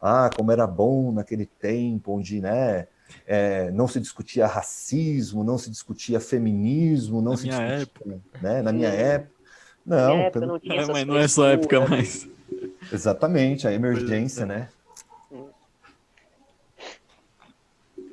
[0.01, 2.87] Ah, como era bom naquele tempo, onde, né?
[3.27, 8.23] É, não se discutia racismo, não se discutia feminismo, não Na se minha discutia, época.
[8.43, 8.63] né?
[8.63, 9.33] Na minha época,
[9.87, 10.61] não, época pelo...
[10.65, 12.27] não, é, mas não é só época mais.
[12.93, 14.47] Exatamente, a emergência, é.
[14.47, 14.69] né?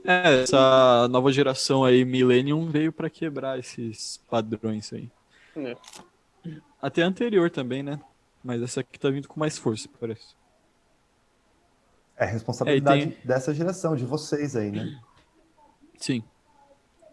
[0.03, 5.09] É, essa nova geração aí, Millennium, veio para quebrar esses padrões aí.
[5.55, 5.75] É.
[6.81, 7.99] Até a anterior também, né?
[8.43, 10.35] Mas essa aqui tá vindo com mais força, parece.
[12.17, 13.17] É responsabilidade é, tem...
[13.23, 14.99] dessa geração, de vocês aí, né?
[15.97, 16.23] Sim.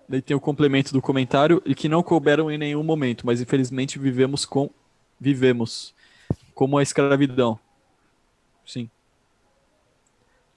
[0.08, 3.98] Daí tem o complemento do comentário e que não couberam em nenhum momento, mas infelizmente
[3.98, 4.70] vivemos com
[5.20, 5.94] vivemos
[6.54, 7.58] como a escravidão.
[8.64, 8.88] Sim.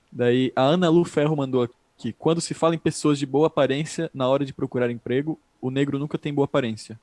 [0.10, 1.64] Daí a Ana Lu Ferro mandou
[2.02, 5.70] aqui: quando se fala em pessoas de boa aparência na hora de procurar emprego, o
[5.70, 7.00] negro nunca tem boa aparência.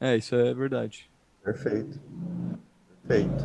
[0.00, 1.10] É, isso é verdade.
[1.44, 2.00] Perfeito.
[3.06, 3.44] Perfeito.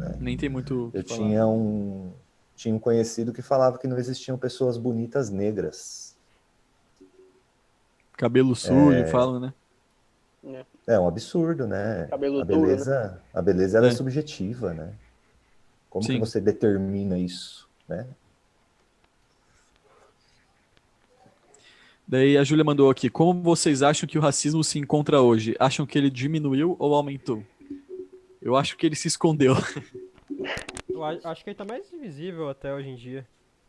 [0.00, 0.16] É.
[0.18, 0.90] Nem tem muito.
[0.92, 2.12] Eu tinha um,
[2.56, 6.16] tinha um conhecido que falava que não existiam pessoas bonitas negras.
[8.16, 9.06] Cabelo sujo, é...
[9.06, 9.54] falam, né?
[10.44, 10.64] É.
[10.94, 12.06] é um absurdo, né?
[12.10, 13.20] Cabelo a beleza, duro, né?
[13.34, 13.88] a beleza é.
[13.88, 14.94] é subjetiva, né?
[15.90, 16.14] Como Sim.
[16.14, 18.06] que você determina isso, né?
[22.06, 25.54] Daí a Júlia mandou aqui: Como vocês acham que o racismo se encontra hoje?
[25.58, 27.44] Acham que ele diminuiu ou aumentou?
[28.40, 29.54] Eu acho que ele se escondeu.
[30.88, 33.26] Eu acho que ele tá mais visível até hoje em dia.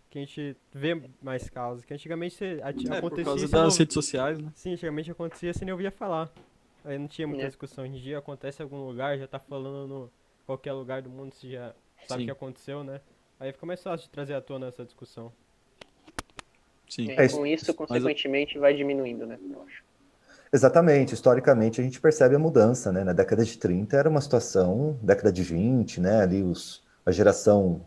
[0.09, 1.86] Que a gente vê mais casos.
[1.86, 2.99] Que antigamente é, acontecia.
[2.99, 3.78] Por causa das não...
[3.78, 4.51] redes sociais, né?
[4.55, 6.32] Sim, antigamente acontecia sem nem ouvia falar.
[6.84, 7.47] Aí não tinha muita é.
[7.47, 7.84] discussão.
[7.84, 10.11] Hoje em dia acontece em algum lugar, já tá falando no
[10.45, 11.76] qualquer lugar do mundo, você já
[12.07, 13.01] sabe o que aconteceu, né?
[13.39, 15.31] Aí fica mais fácil de trazer à tona essa discussão.
[16.89, 17.11] Sim.
[17.11, 18.61] É, com isso, consequentemente, Mas...
[18.61, 19.39] vai diminuindo, né?
[19.49, 19.83] Eu acho.
[20.51, 23.03] Exatamente, historicamente a gente percebe a mudança, né?
[23.03, 26.21] Na década de 30 era uma situação, década de 20, né?
[26.21, 27.81] Ali os, a geração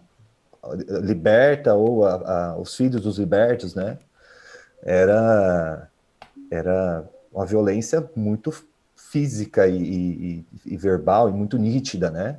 [1.02, 3.98] liberta ou a, a, os filhos dos libertos, né?
[4.80, 5.90] Era,
[6.50, 8.52] era uma violência muito
[8.94, 12.38] física e, e, e verbal e muito nítida, né?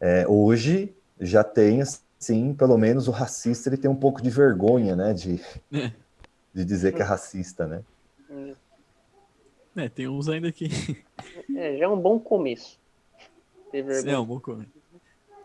[0.00, 1.80] É, hoje já tem
[2.24, 5.40] sim, pelo menos o racista ele tem um pouco de vergonha, né, de,
[5.72, 5.92] é.
[6.52, 7.82] de dizer que é racista, né?
[9.76, 10.68] É, tem uns ainda que.
[11.56, 12.78] É, já é um bom começo.
[13.70, 14.70] Sim, é um bom começo.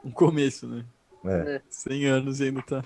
[0.03, 0.85] Um começo, né?
[1.25, 1.61] É.
[1.69, 2.83] 100 anos e ainda tá.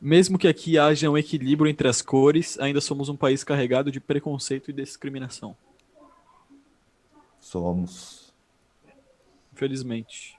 [0.00, 3.98] Mesmo que aqui haja um equilíbrio entre as cores, ainda somos um país carregado de
[3.98, 5.56] preconceito e discriminação.
[7.40, 8.32] Somos.
[9.52, 10.37] Infelizmente.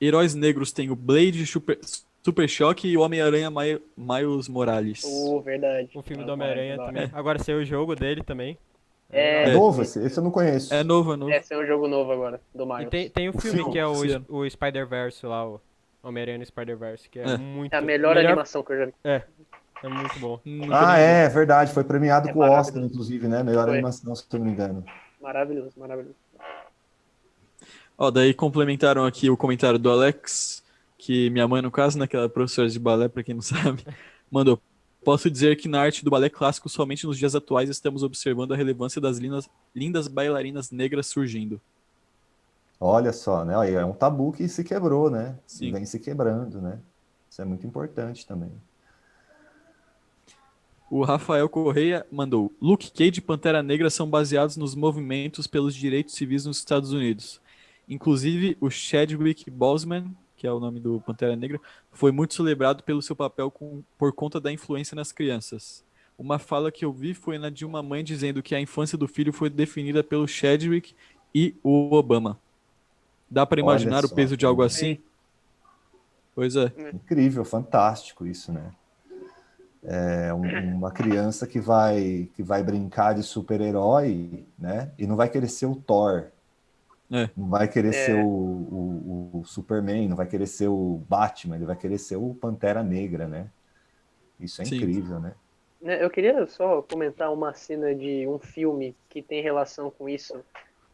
[0.00, 1.78] Heróis negros tem o Blade, Super,
[2.22, 5.02] Super Choque e o Homem-Aranha Miles Morales.
[5.04, 5.90] Oh, verdade.
[5.94, 7.02] O filme do Homem-Aranha também.
[7.04, 7.10] É.
[7.12, 8.58] Agora saiu o jogo dele também.
[9.10, 10.04] É, é novo esse?
[10.04, 10.74] Esse eu não conheço.
[10.74, 11.32] É novo, é novo.
[11.32, 12.86] Esse é um jogo novo agora, do Miles.
[12.86, 13.70] E tem, tem o filme Sim.
[13.70, 13.94] que é o,
[14.28, 15.60] o Spider-Verse lá, o
[16.02, 17.72] Homem-Aranha Spider-Verse, que é, é, muito...
[17.72, 18.94] É a melhor, melhor, animação que eu já vi.
[19.04, 19.22] É,
[19.84, 20.40] é muito bom.
[20.72, 21.72] ah, é, verdade.
[21.72, 23.42] Foi premiado é com o Oscar, inclusive, né?
[23.42, 23.74] Melhor Foi.
[23.74, 24.84] animação, se eu não me engano.
[25.20, 26.16] Maravilhoso, maravilhoso.
[27.98, 30.62] Ó, daí complementaram aqui o comentário do Alex,
[30.98, 33.84] que minha mãe, no caso, naquela né, professora de balé, para quem não sabe,
[34.30, 34.60] mandou.
[35.04, 38.56] Posso dizer que na arte do balé clássico, somente nos dias atuais, estamos observando a
[38.56, 41.60] relevância das lindas, lindas bailarinas negras surgindo.
[42.80, 43.54] Olha só, né?
[43.72, 45.38] É um tabu que se quebrou, né?
[45.46, 45.72] Sim.
[45.72, 46.80] Vem se quebrando, né?
[47.30, 48.50] Isso é muito importante também.
[50.90, 56.14] O Rafael Correia mandou: Luke Cage e Pantera Negra são baseados nos movimentos pelos direitos
[56.14, 57.40] civis nos Estados Unidos.
[57.88, 61.60] Inclusive, o Chadwick Boseman, que é o nome do Pantera Negra,
[61.92, 65.84] foi muito celebrado pelo seu papel com, por conta da influência nas crianças.
[66.18, 69.06] Uma fala que eu vi foi na de uma mãe dizendo que a infância do
[69.06, 70.94] filho foi definida pelo Chadwick
[71.34, 72.38] e o Obama.
[73.30, 74.98] Dá para imaginar o peso de algo assim?
[76.34, 76.72] Pois é.
[76.92, 78.72] Incrível, fantástico isso, né?
[79.82, 84.90] É uma criança que vai que vai brincar de super-herói, né?
[84.98, 86.26] E não vai querer ser o Thor.
[87.10, 87.30] É.
[87.36, 87.92] Não vai querer é.
[87.92, 92.16] ser o, o, o, Superman, não vai querer ser o Batman, ele vai querer ser
[92.16, 93.48] o Pantera Negra, né?
[94.40, 94.76] Isso é Sim.
[94.76, 95.34] incrível, né?
[95.80, 96.02] né?
[96.02, 100.34] Eu queria só comentar uma cena de um filme que tem relação com isso.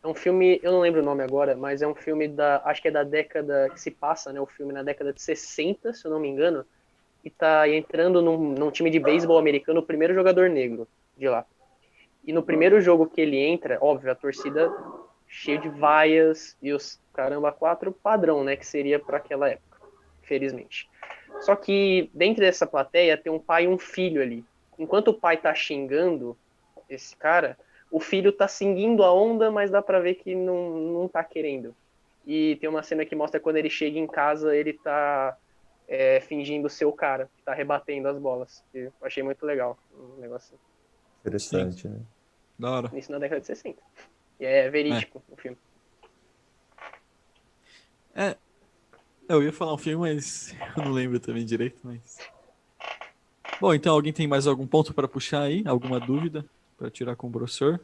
[0.03, 2.83] É um filme, eu não lembro o nome agora, mas é um filme da, acho
[2.83, 4.41] que é da década que se passa, né?
[4.41, 6.65] O filme na década de 60, se eu não me engano,
[7.25, 10.87] e tá entrando num, num time de beisebol americano o primeiro jogador negro
[11.17, 11.47] de lá.
[12.25, 14.71] E no primeiro jogo que ele entra, óbvio, a torcida
[15.33, 18.55] cheia de vaias e os caramba quatro padrão, né?
[18.55, 19.81] Que seria para aquela época,
[20.21, 20.89] felizmente.
[21.41, 24.45] Só que dentro dessa plateia tem um pai e um filho ali.
[24.79, 26.37] Enquanto o pai tá xingando
[26.89, 27.59] esse cara,
[27.91, 31.75] o filho tá seguindo a onda, mas dá pra ver que não, não tá querendo.
[32.27, 35.37] E tem uma cena que mostra quando ele chega em casa, ele tá
[35.89, 38.63] é, fingindo ser o cara, que tá rebatendo as bolas.
[38.75, 40.59] Eu achei muito legal um negócio.
[41.21, 41.89] Interessante, Sim.
[41.89, 42.01] né?
[42.59, 42.91] Da hora.
[42.95, 43.83] Isso na década de 60.
[44.43, 45.33] E é verídico é.
[45.33, 45.59] o filme.
[48.13, 48.37] É.
[49.29, 52.19] Eu ia falar um filme, mas eu não lembro também direito, mas.
[53.61, 55.63] Bom, então alguém tem mais algum ponto para puxar aí?
[55.65, 56.45] Alguma dúvida?
[56.77, 57.81] para tirar com o professor.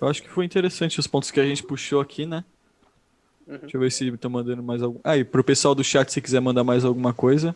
[0.00, 2.42] Eu acho que foi interessante os pontos que a gente puxou aqui, né?
[3.46, 3.58] Uhum.
[3.58, 4.98] Deixa eu ver se estão mandando mais algum.
[5.04, 7.54] Ah, e pro pessoal do chat, se quiser mandar mais alguma coisa.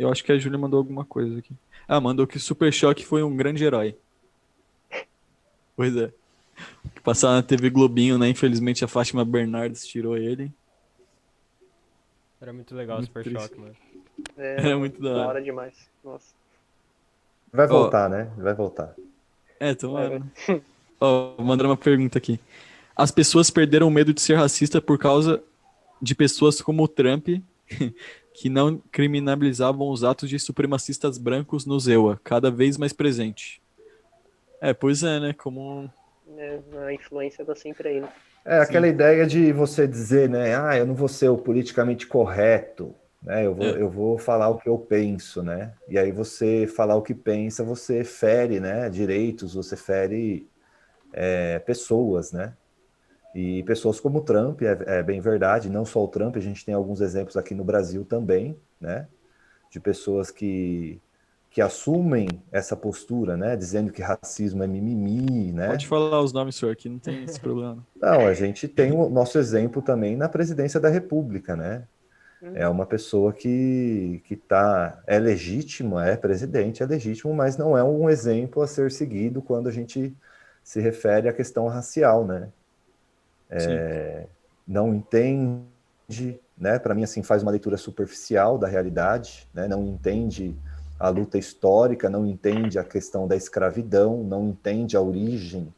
[0.00, 1.52] Eu acho que a Júlia mandou alguma coisa aqui.
[1.86, 3.94] Ah, mandou que o Super Choque foi um grande herói.
[5.76, 6.10] Pois é.
[7.04, 8.28] Passar na TV Globinho, né?
[8.28, 10.50] Infelizmente a Fátima Bernardes tirou ele.
[12.40, 13.42] Era muito legal o Super triste.
[13.42, 13.76] Choque, mano.
[14.38, 15.28] É, é muito da hora.
[15.28, 15.74] hora demais.
[16.02, 16.34] Nossa.
[17.52, 18.08] Vai voltar, oh.
[18.14, 18.30] né?
[18.38, 18.94] Vai voltar.
[19.58, 20.22] É, tomara.
[20.98, 22.40] Ó, oh, mandando uma pergunta aqui.
[22.96, 25.42] As pessoas perderam o medo de ser racista por causa
[26.00, 27.28] de pessoas como o Trump,
[28.32, 33.60] que não criminalizavam os atos de supremacistas brancos no Zewa, cada vez mais presente.
[34.60, 35.32] É, pois é, né?
[35.32, 35.90] Como.
[36.36, 38.08] É, a influência tá sempre aí, né?
[38.44, 38.92] É aquela Sim.
[38.92, 40.56] ideia de você dizer, né?
[40.56, 43.44] Ah, eu não vou ser o politicamente correto, né?
[43.46, 43.82] Eu vou, é.
[43.82, 45.72] eu vou falar o que eu penso, né?
[45.88, 48.88] E aí você falar o que pensa, você fere, né?
[48.88, 50.48] Direitos, você fere
[51.12, 52.54] é, pessoas, né?
[53.34, 56.64] E pessoas como o Trump, é, é, bem verdade, não só o Trump, a gente
[56.64, 59.06] tem alguns exemplos aqui no Brasil também, né?
[59.70, 61.00] De pessoas que,
[61.48, 63.56] que assumem essa postura, né?
[63.56, 65.68] Dizendo que racismo é mimimi, né?
[65.68, 67.86] Pode falar os nomes, senhor, aqui não tem esse problema.
[67.94, 71.86] Não, a gente tem o nosso exemplo também na presidência da República, né?
[72.54, 77.84] É uma pessoa que, que tá, é legítima, é presidente, é legítimo, mas não é
[77.84, 80.16] um exemplo a ser seguido quando a gente
[80.64, 82.50] se refere à questão racial, né?
[83.50, 84.26] É,
[84.66, 86.78] não entende, né?
[86.78, 89.66] Para mim, assim, faz uma leitura superficial da realidade, né?
[89.66, 90.56] Não entende
[90.98, 95.72] a luta histórica, não entende a questão da escravidão, não entende a origem,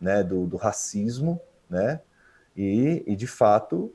[0.00, 0.22] né?
[0.22, 2.00] Do, do racismo, né?
[2.56, 3.92] E, e de fato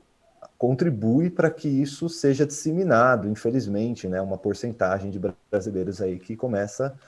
[0.58, 5.20] contribui para que isso seja disseminado, infelizmente, né, uma porcentagem de
[5.50, 6.98] brasileiros aí que começa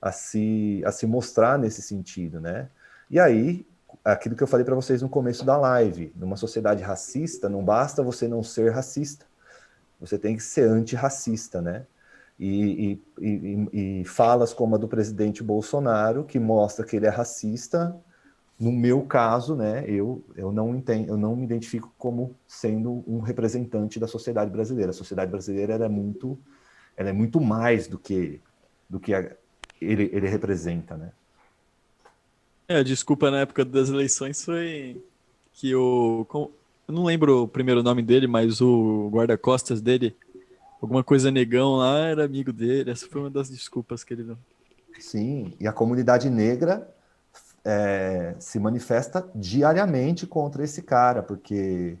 [0.00, 2.68] a se, a se mostrar nesse sentido, né?
[3.10, 3.66] E aí,
[4.04, 8.02] aquilo que eu falei para vocês no começo da live, numa sociedade racista, não basta
[8.02, 9.26] você não ser racista,
[10.00, 11.86] você tem que ser antirracista, né?
[12.38, 13.26] E, e,
[13.72, 17.96] e, e falas como a do presidente Bolsonaro, que mostra que ele é racista,
[18.58, 23.20] no meu caso, né, eu, eu não entendo, eu não me identifico como sendo um
[23.20, 24.90] representante da sociedade brasileira.
[24.90, 26.36] A sociedade brasileira é muito,
[26.96, 28.40] ela é muito mais do que
[28.88, 29.36] do que a,
[29.80, 31.12] ele, ele representa, né?
[32.68, 35.02] É, a desculpa na época das eleições foi
[35.54, 36.26] que o
[36.88, 40.16] eu não lembro o primeiro nome dele, mas o guarda-costas dele,
[40.80, 42.90] alguma coisa negão lá, era amigo dele.
[42.90, 44.38] Essa foi uma das desculpas que ele deu.
[44.98, 46.88] Sim, e a comunidade negra
[47.64, 51.98] é, se manifesta diariamente contra esse cara, porque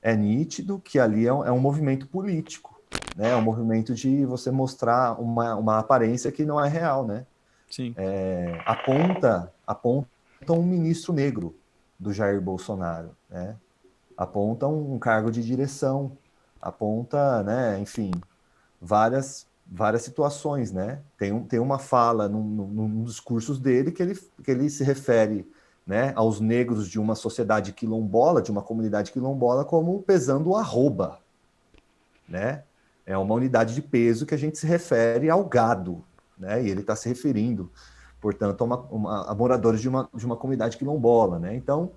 [0.00, 2.80] é nítido que ali é um, é um movimento político,
[3.14, 3.30] né?
[3.30, 7.26] É um movimento de você mostrar uma, uma aparência que não é real, né?
[7.70, 7.94] Sim.
[7.96, 10.08] É, aponta, aponta
[10.50, 11.54] um ministro negro
[11.98, 13.56] do Jair Bolsonaro, né?
[14.16, 16.16] Aponta um cargo de direção,
[16.60, 17.78] aponta, né?
[17.78, 18.10] Enfim,
[18.80, 21.00] várias várias situações, né?
[21.18, 24.14] Tem, um, tem uma fala num, num, num dos cursos dele que ele,
[24.44, 25.50] que ele se refere
[25.86, 31.18] né, aos negros de uma sociedade quilombola, de uma comunidade quilombola, como pesando o arroba,
[32.28, 32.64] né?
[33.04, 36.04] É uma unidade de peso que a gente se refere ao gado,
[36.36, 36.62] né?
[36.62, 37.70] E ele está se referindo,
[38.20, 41.54] portanto, a, uma, uma, a moradores de uma, de uma comunidade quilombola, né?
[41.54, 41.92] Então,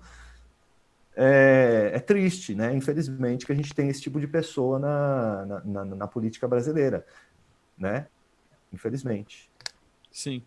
[1.16, 2.74] é, é, triste, né?
[2.74, 7.06] Infelizmente, que a gente tem esse tipo de pessoa na, na, na, na política brasileira,
[7.76, 8.06] né?
[8.72, 9.50] Infelizmente.
[10.10, 10.42] Sim.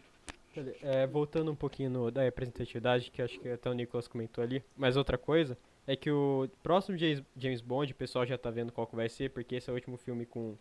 [0.82, 4.64] É, voltando um pouquinho no, da representatividade, que acho que até o Nicolas comentou ali,
[4.78, 8.88] mas outra coisa é que o próximo James Bond, o pessoal já tá vendo qual
[8.88, 10.56] que vai ser, porque esse é o último filme com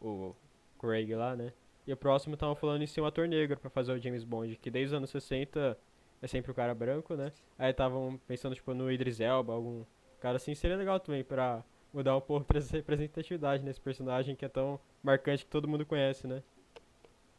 [0.00, 0.34] o
[0.78, 1.52] Craig lá, né?
[1.88, 4.56] E o próximo estavam falando em ser um ator negro para fazer o James Bond,
[4.56, 5.78] que desde os anos 60
[6.20, 7.32] é sempre o cara branco, né?
[7.58, 9.86] Aí estavam pensando, tipo, no Idris Elba, algum
[10.20, 14.50] cara assim, seria legal também pra mudar um pouco essa representatividade nesse personagem que é
[14.50, 16.42] tão marcante que todo mundo conhece, né?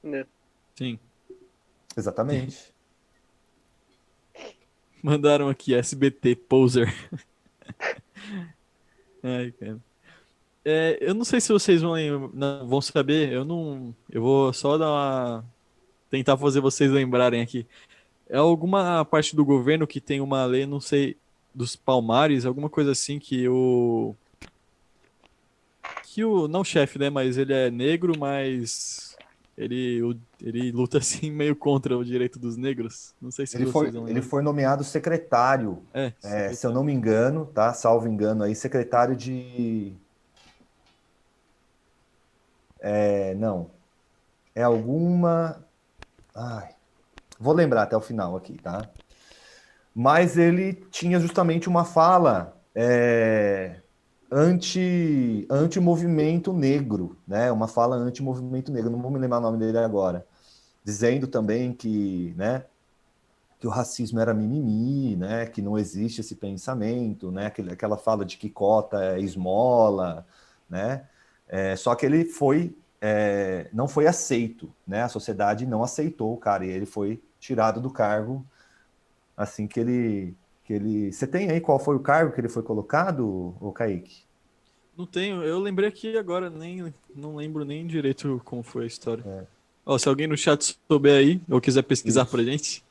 [0.04, 0.26] É.
[0.74, 1.00] Sim.
[1.96, 2.74] Exatamente.
[5.04, 6.92] Mandaram aqui SBT Poser.
[9.22, 9.80] Ai, cara.
[10.72, 11.96] É, eu não sei se vocês vão,
[12.68, 13.92] vão saber, eu não.
[14.08, 15.46] Eu vou só dar uma.
[16.12, 17.66] Tentar fazer vocês lembrarem aqui.
[18.30, 21.18] É alguma parte do governo que tem uma lei, não sei,
[21.56, 24.14] dos palmares, alguma coisa assim que o.
[26.04, 26.48] Que o.
[26.48, 27.10] Não chefe, né?
[27.10, 29.18] Mas ele é negro, mas.
[29.58, 33.16] Ele, ele luta assim meio contra o direito dos negros.
[33.20, 36.52] Não sei se ele foi, ele foi nomeado secretário, é, secretário.
[36.52, 37.74] É, se eu não me engano, tá?
[37.74, 39.98] Salvo engano aí, secretário de
[42.80, 43.72] é, não.
[44.56, 45.64] É alguma.
[46.36, 46.70] Ai,
[47.40, 48.90] vou lembrar até o final aqui, tá?
[49.94, 53.82] Mas ele tinha justamente uma fala é,
[54.32, 57.52] anti, anti-movimento negro, né?
[57.52, 60.26] Uma fala anti-movimento negro, não vou me lembrar o nome dele agora.
[60.84, 62.64] Dizendo também que, né,
[63.60, 68.38] que o racismo era mimimi, né, que não existe esse pensamento, né, aquela fala de
[68.38, 70.26] que cota é esmola,
[70.70, 71.06] né,
[71.50, 75.02] é, só que ele foi, é, não foi aceito, né?
[75.02, 78.46] A sociedade não aceitou o cara e ele foi tirado do cargo
[79.36, 81.12] assim que ele, que ele.
[81.12, 84.22] Você tem aí qual foi o cargo que ele foi colocado, o Kaique?
[84.96, 85.42] Não tenho.
[85.42, 89.24] Eu lembrei aqui agora, nem não lembro nem direito como foi a história.
[89.26, 89.44] É.
[89.86, 92.84] Ó, se alguém no chat souber aí ou quiser pesquisar pra gente,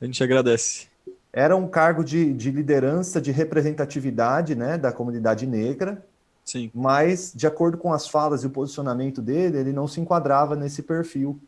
[0.00, 0.86] a gente agradece.
[1.32, 6.04] Era um cargo de, de liderança, de representatividade, né, da comunidade negra
[6.44, 6.70] Sim.
[6.74, 10.82] Mas, de acordo com as falas e o posicionamento dele, ele não se enquadrava nesse
[10.82, 11.40] perfil.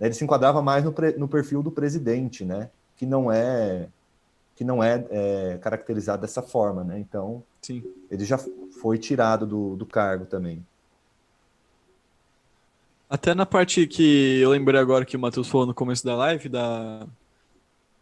[0.00, 2.68] Ele se enquadrava mais no, no perfil do presidente, né?
[2.96, 3.88] Que não é
[4.54, 6.98] que não é, é caracterizado dessa forma, né?
[6.98, 7.82] Então, Sim.
[8.10, 8.38] ele já
[8.80, 10.64] foi tirado do, do cargo também.
[13.08, 16.48] Até na parte que eu lembrei agora que o Matheus falou no começo da live,
[16.48, 17.06] da...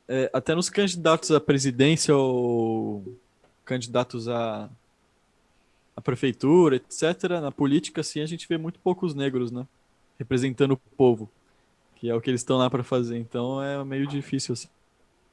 [0.08, 3.04] É, até nos candidatos à presidência ou
[3.64, 4.68] candidatos a
[6.00, 9.66] a prefeitura, etc., na política, assim, a gente vê muito poucos negros, né?
[10.18, 11.30] Representando o povo,
[11.96, 13.18] que é o que eles estão lá para fazer.
[13.18, 14.68] Então é meio difícil, assim,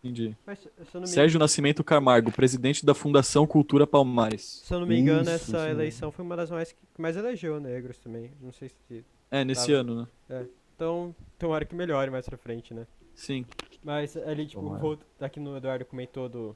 [0.03, 0.35] de...
[0.45, 0.59] Mas,
[0.93, 1.07] me...
[1.07, 4.61] Sérgio Nascimento Camargo, presidente da Fundação Cultura Palmares.
[4.63, 5.69] Se eu não me engano, Isso, essa sim.
[5.69, 8.31] eleição foi uma das mais que mais elegeu negros também.
[8.41, 9.03] Não sei se.
[9.31, 9.79] É, nesse tava...
[9.79, 10.07] ano, né?
[10.29, 10.45] É.
[10.75, 12.85] Então, tomara que melhore mais pra frente, né?
[13.15, 13.45] Sim.
[13.83, 16.55] Mas ali, tipo, vou, aqui no Eduardo comentou do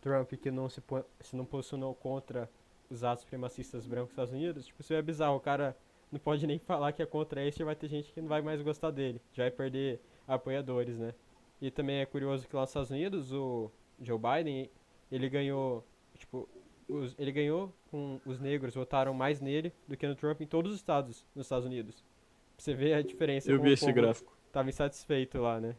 [0.00, 0.82] Trump que não se,
[1.20, 2.50] se não posicionou contra
[2.90, 5.36] os atos supremacistas brancos dos Estados Unidos, tipo, isso é bizarro.
[5.36, 5.76] O cara
[6.10, 8.42] não pode nem falar que é contra isso e vai ter gente que não vai
[8.42, 9.20] mais gostar dele.
[9.32, 11.14] Já vai perder apoiadores, né?
[11.60, 14.70] E também é curioso que lá nos Estados Unidos, o Joe Biden,
[15.12, 15.84] ele ganhou,
[16.18, 16.48] tipo,
[16.88, 20.72] os, ele ganhou com os negros votaram mais nele do que no Trump em todos
[20.72, 22.04] os estados nos Estados Unidos.
[22.56, 23.50] Pra você ver a diferença.
[23.50, 24.36] Eu vi esse gráfico.
[24.52, 25.76] Tava insatisfeito lá, né?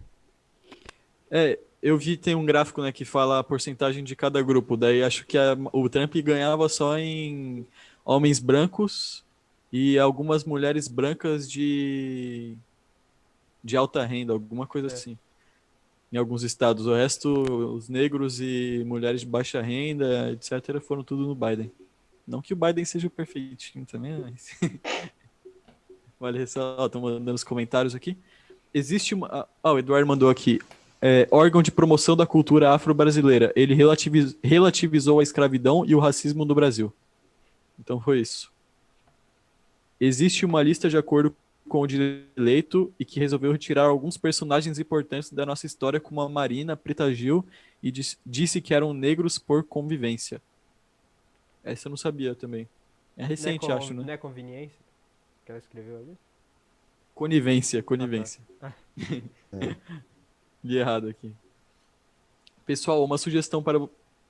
[1.29, 4.77] É, eu vi tem um gráfico né, que fala a porcentagem de cada grupo.
[4.77, 7.65] Daí acho que a, o Trump ganhava só em
[8.05, 9.23] homens brancos
[9.71, 12.55] e algumas mulheres brancas de,
[13.63, 14.93] de alta renda, alguma coisa é.
[14.93, 15.17] assim.
[16.13, 16.85] Em alguns estados.
[16.85, 17.31] O resto,
[17.73, 21.71] os negros e mulheres de baixa renda, etc., foram tudo no Biden.
[22.27, 24.59] Não que o Biden seja o perfeitinho também, mas.
[26.19, 28.17] Olha só, estão mandando os comentários aqui.
[28.73, 29.47] Existe uma.
[29.63, 30.59] Ah, o Eduardo mandou aqui
[31.01, 33.51] é, órgão de promoção da cultura afro-brasileira.
[33.55, 36.93] Ele relativiz, relativizou a escravidão e o racismo no Brasil.
[37.79, 38.51] Então foi isso.
[39.99, 41.35] Existe uma lista de acordo
[41.67, 46.29] com o direito e que resolveu retirar alguns personagens importantes da nossa história, como a
[46.29, 47.45] Marina, Preta Gil,
[47.81, 50.41] e disse, disse que eram negros por convivência.
[51.63, 52.67] Essa eu não sabia também.
[53.17, 54.03] É recente, não é acho, né?
[54.03, 54.79] Não é conveniência
[55.45, 56.17] que ela escreveu ali?
[57.13, 58.41] Conivência, conivência.
[58.61, 58.75] Ah, tá.
[59.53, 59.75] é.
[60.63, 61.33] Li errado aqui.
[62.65, 63.79] Pessoal, uma sugestão para,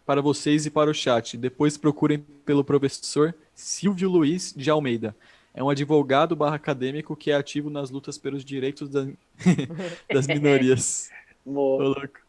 [0.06, 1.38] para vocês e para o chat.
[1.38, 5.16] Depois procurem pelo professor Silvio Luiz de Almeida.
[5.54, 9.06] É um advogado barra acadêmico que é ativo nas lutas pelos direitos da,
[10.12, 11.10] das minorias.
[11.46, 12.20] Ô, louco.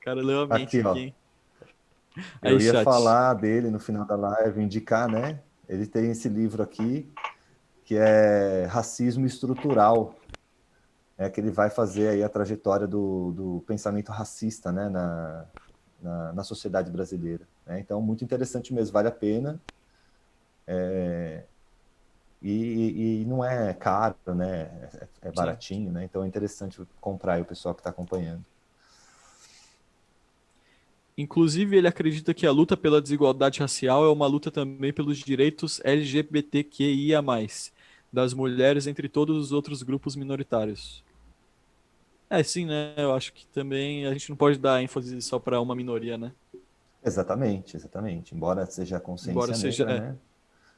[0.00, 1.14] O cara leu a mente aqui, aqui
[2.42, 2.84] Eu ia chat.
[2.84, 5.40] falar dele no final da live, indicar, né?
[5.68, 7.06] Ele tem esse livro aqui,
[7.84, 10.17] que é Racismo Estrutural.
[11.18, 14.88] É que ele vai fazer aí a trajetória do, do pensamento racista, né?
[14.88, 15.44] Na,
[16.00, 17.46] na, na sociedade brasileira.
[17.66, 17.80] Né?
[17.80, 19.60] Então, muito interessante mesmo, vale a pena.
[20.66, 21.42] É,
[22.40, 24.62] e, e, não é caro, né?
[25.22, 26.04] É, é baratinho, né?
[26.04, 28.44] Então é interessante comprar o pessoal que está acompanhando.
[31.16, 35.80] Inclusive, ele acredita que a luta pela desigualdade racial é uma luta também pelos direitos
[35.82, 37.20] LGBTQIA,
[38.12, 41.02] das mulheres entre todos os outros grupos minoritários.
[42.30, 42.94] É, sim, né?
[42.96, 46.32] Eu acho que também a gente não pode dar ênfase só para uma minoria, né?
[47.04, 48.34] Exatamente, exatamente.
[48.34, 50.00] Embora seja a consciência Embora negra, seja, é.
[50.00, 50.16] né?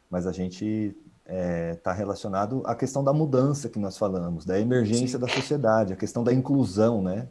[0.08, 0.94] Mas a gente
[1.24, 5.24] está é, tá relacionado à questão da mudança que nós falamos, da emergência Sim.
[5.24, 7.28] da sociedade, a questão da inclusão, né?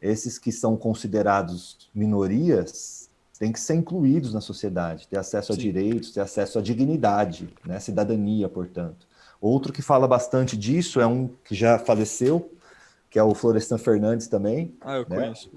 [0.00, 3.08] Esses que são considerados minorias
[3.38, 5.58] têm que ser incluídos na sociedade, ter acesso Sim.
[5.58, 7.80] a direitos, ter acesso à dignidade, né?
[7.80, 9.06] Cidadania, portanto.
[9.40, 12.50] Outro que fala bastante disso é um que já faleceu,
[13.16, 14.76] que é o Florestan Fernandes também.
[14.78, 15.16] Ah, eu né?
[15.16, 15.50] conheço.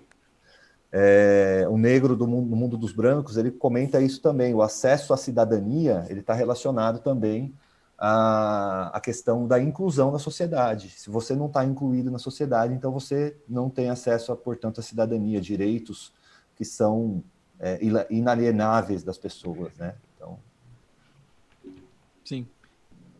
[0.93, 4.53] É, o negro do mundo, mundo, dos brancos, ele comenta isso também.
[4.53, 7.53] O acesso à cidadania, ele está relacionado também
[7.97, 10.89] à, à, questão da inclusão na sociedade.
[10.91, 14.81] Se você não está incluído na sociedade, então você não tem acesso, a, portanto, à
[14.81, 16.13] cidadania, direitos
[16.55, 17.21] que são
[17.59, 17.77] é,
[18.09, 19.95] inalienáveis das pessoas, né?
[20.15, 20.39] Então...
[22.23, 22.47] Sim.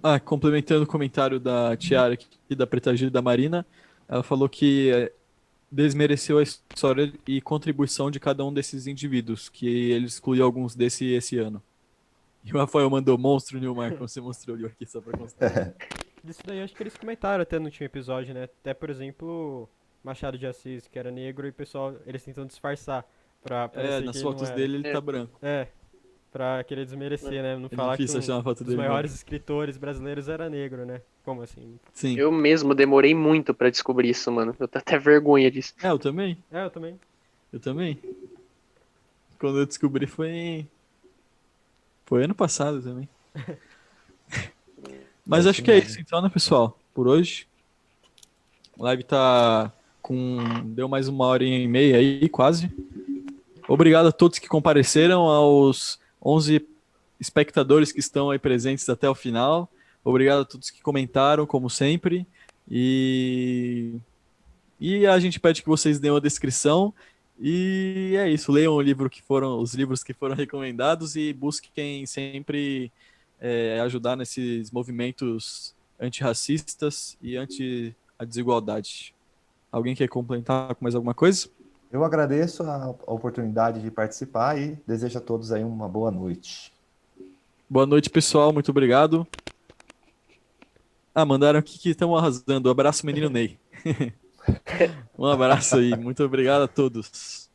[0.01, 2.17] Ah, complementando o comentário da Tiara
[2.49, 3.65] e da Preta Gil da Marina,
[4.09, 5.11] ela falou que é,
[5.71, 11.05] desmereceu a história e contribuição de cada um desses indivíduos, que ele excluiu alguns desse
[11.13, 11.61] esse ano.
[12.43, 15.73] E o Rafael mandou monstro, Nilmar, como você mostrou ali aqui, só pra constar.
[16.23, 18.43] Disso daí acho que eles comentaram até no último episódio, né?
[18.43, 19.69] Até, por exemplo,
[20.03, 23.05] Machado de Assis, que era negro, e o pessoal, eles tentam disfarçar.
[23.41, 24.55] Pra é, nas fotos é.
[24.55, 25.39] dele ele tá branco.
[25.41, 25.67] É,
[26.31, 27.57] pra querer desmerecer, né?
[27.57, 31.01] Não é falar que um dos maiores escritores brasileiros era negro, né?
[31.23, 31.79] Como assim?
[31.93, 32.17] Sim.
[32.17, 34.55] Eu mesmo demorei muito para descobrir isso, mano.
[34.59, 35.73] Eu tenho até vergonha disso.
[35.81, 36.37] É, eu também.
[36.51, 36.99] É, eu também.
[37.51, 37.99] Eu também.
[39.39, 40.65] Quando eu descobri foi.
[42.05, 43.07] Foi ano passado também.
[45.25, 46.77] Mas acho que é isso então, né, pessoal?
[46.93, 47.47] Por hoje.
[48.79, 50.37] A live tá com.
[50.65, 52.71] Deu mais uma hora e meia aí, quase.
[53.67, 56.65] Obrigado a todos que compareceram, aos 11
[57.19, 59.69] espectadores que estão aí presentes até o final.
[60.03, 62.25] Obrigado a todos que comentaram, como sempre.
[62.69, 63.95] E,
[64.79, 66.93] e a gente pede que vocês deem uma descrição.
[67.39, 72.05] E é isso, leiam o livro que foram, os livros que foram recomendados e busquem
[72.05, 72.91] sempre
[73.39, 79.13] é, ajudar nesses movimentos antirracistas e anti a desigualdade.
[79.71, 81.49] Alguém quer complementar com mais alguma coisa?
[81.91, 86.71] Eu agradeço a oportunidade de participar e desejo a todos aí uma boa noite.
[87.67, 88.53] Boa noite, pessoal.
[88.53, 89.27] Muito obrigado.
[91.15, 92.69] Ah, mandaram aqui que estão arrasando.
[92.69, 93.57] Um abraço, menino Ney.
[95.17, 95.95] um abraço aí.
[95.97, 97.49] Muito obrigado a todos.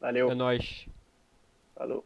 [0.00, 0.30] Valeu.
[0.30, 0.86] É nóis.
[1.74, 2.04] Falou.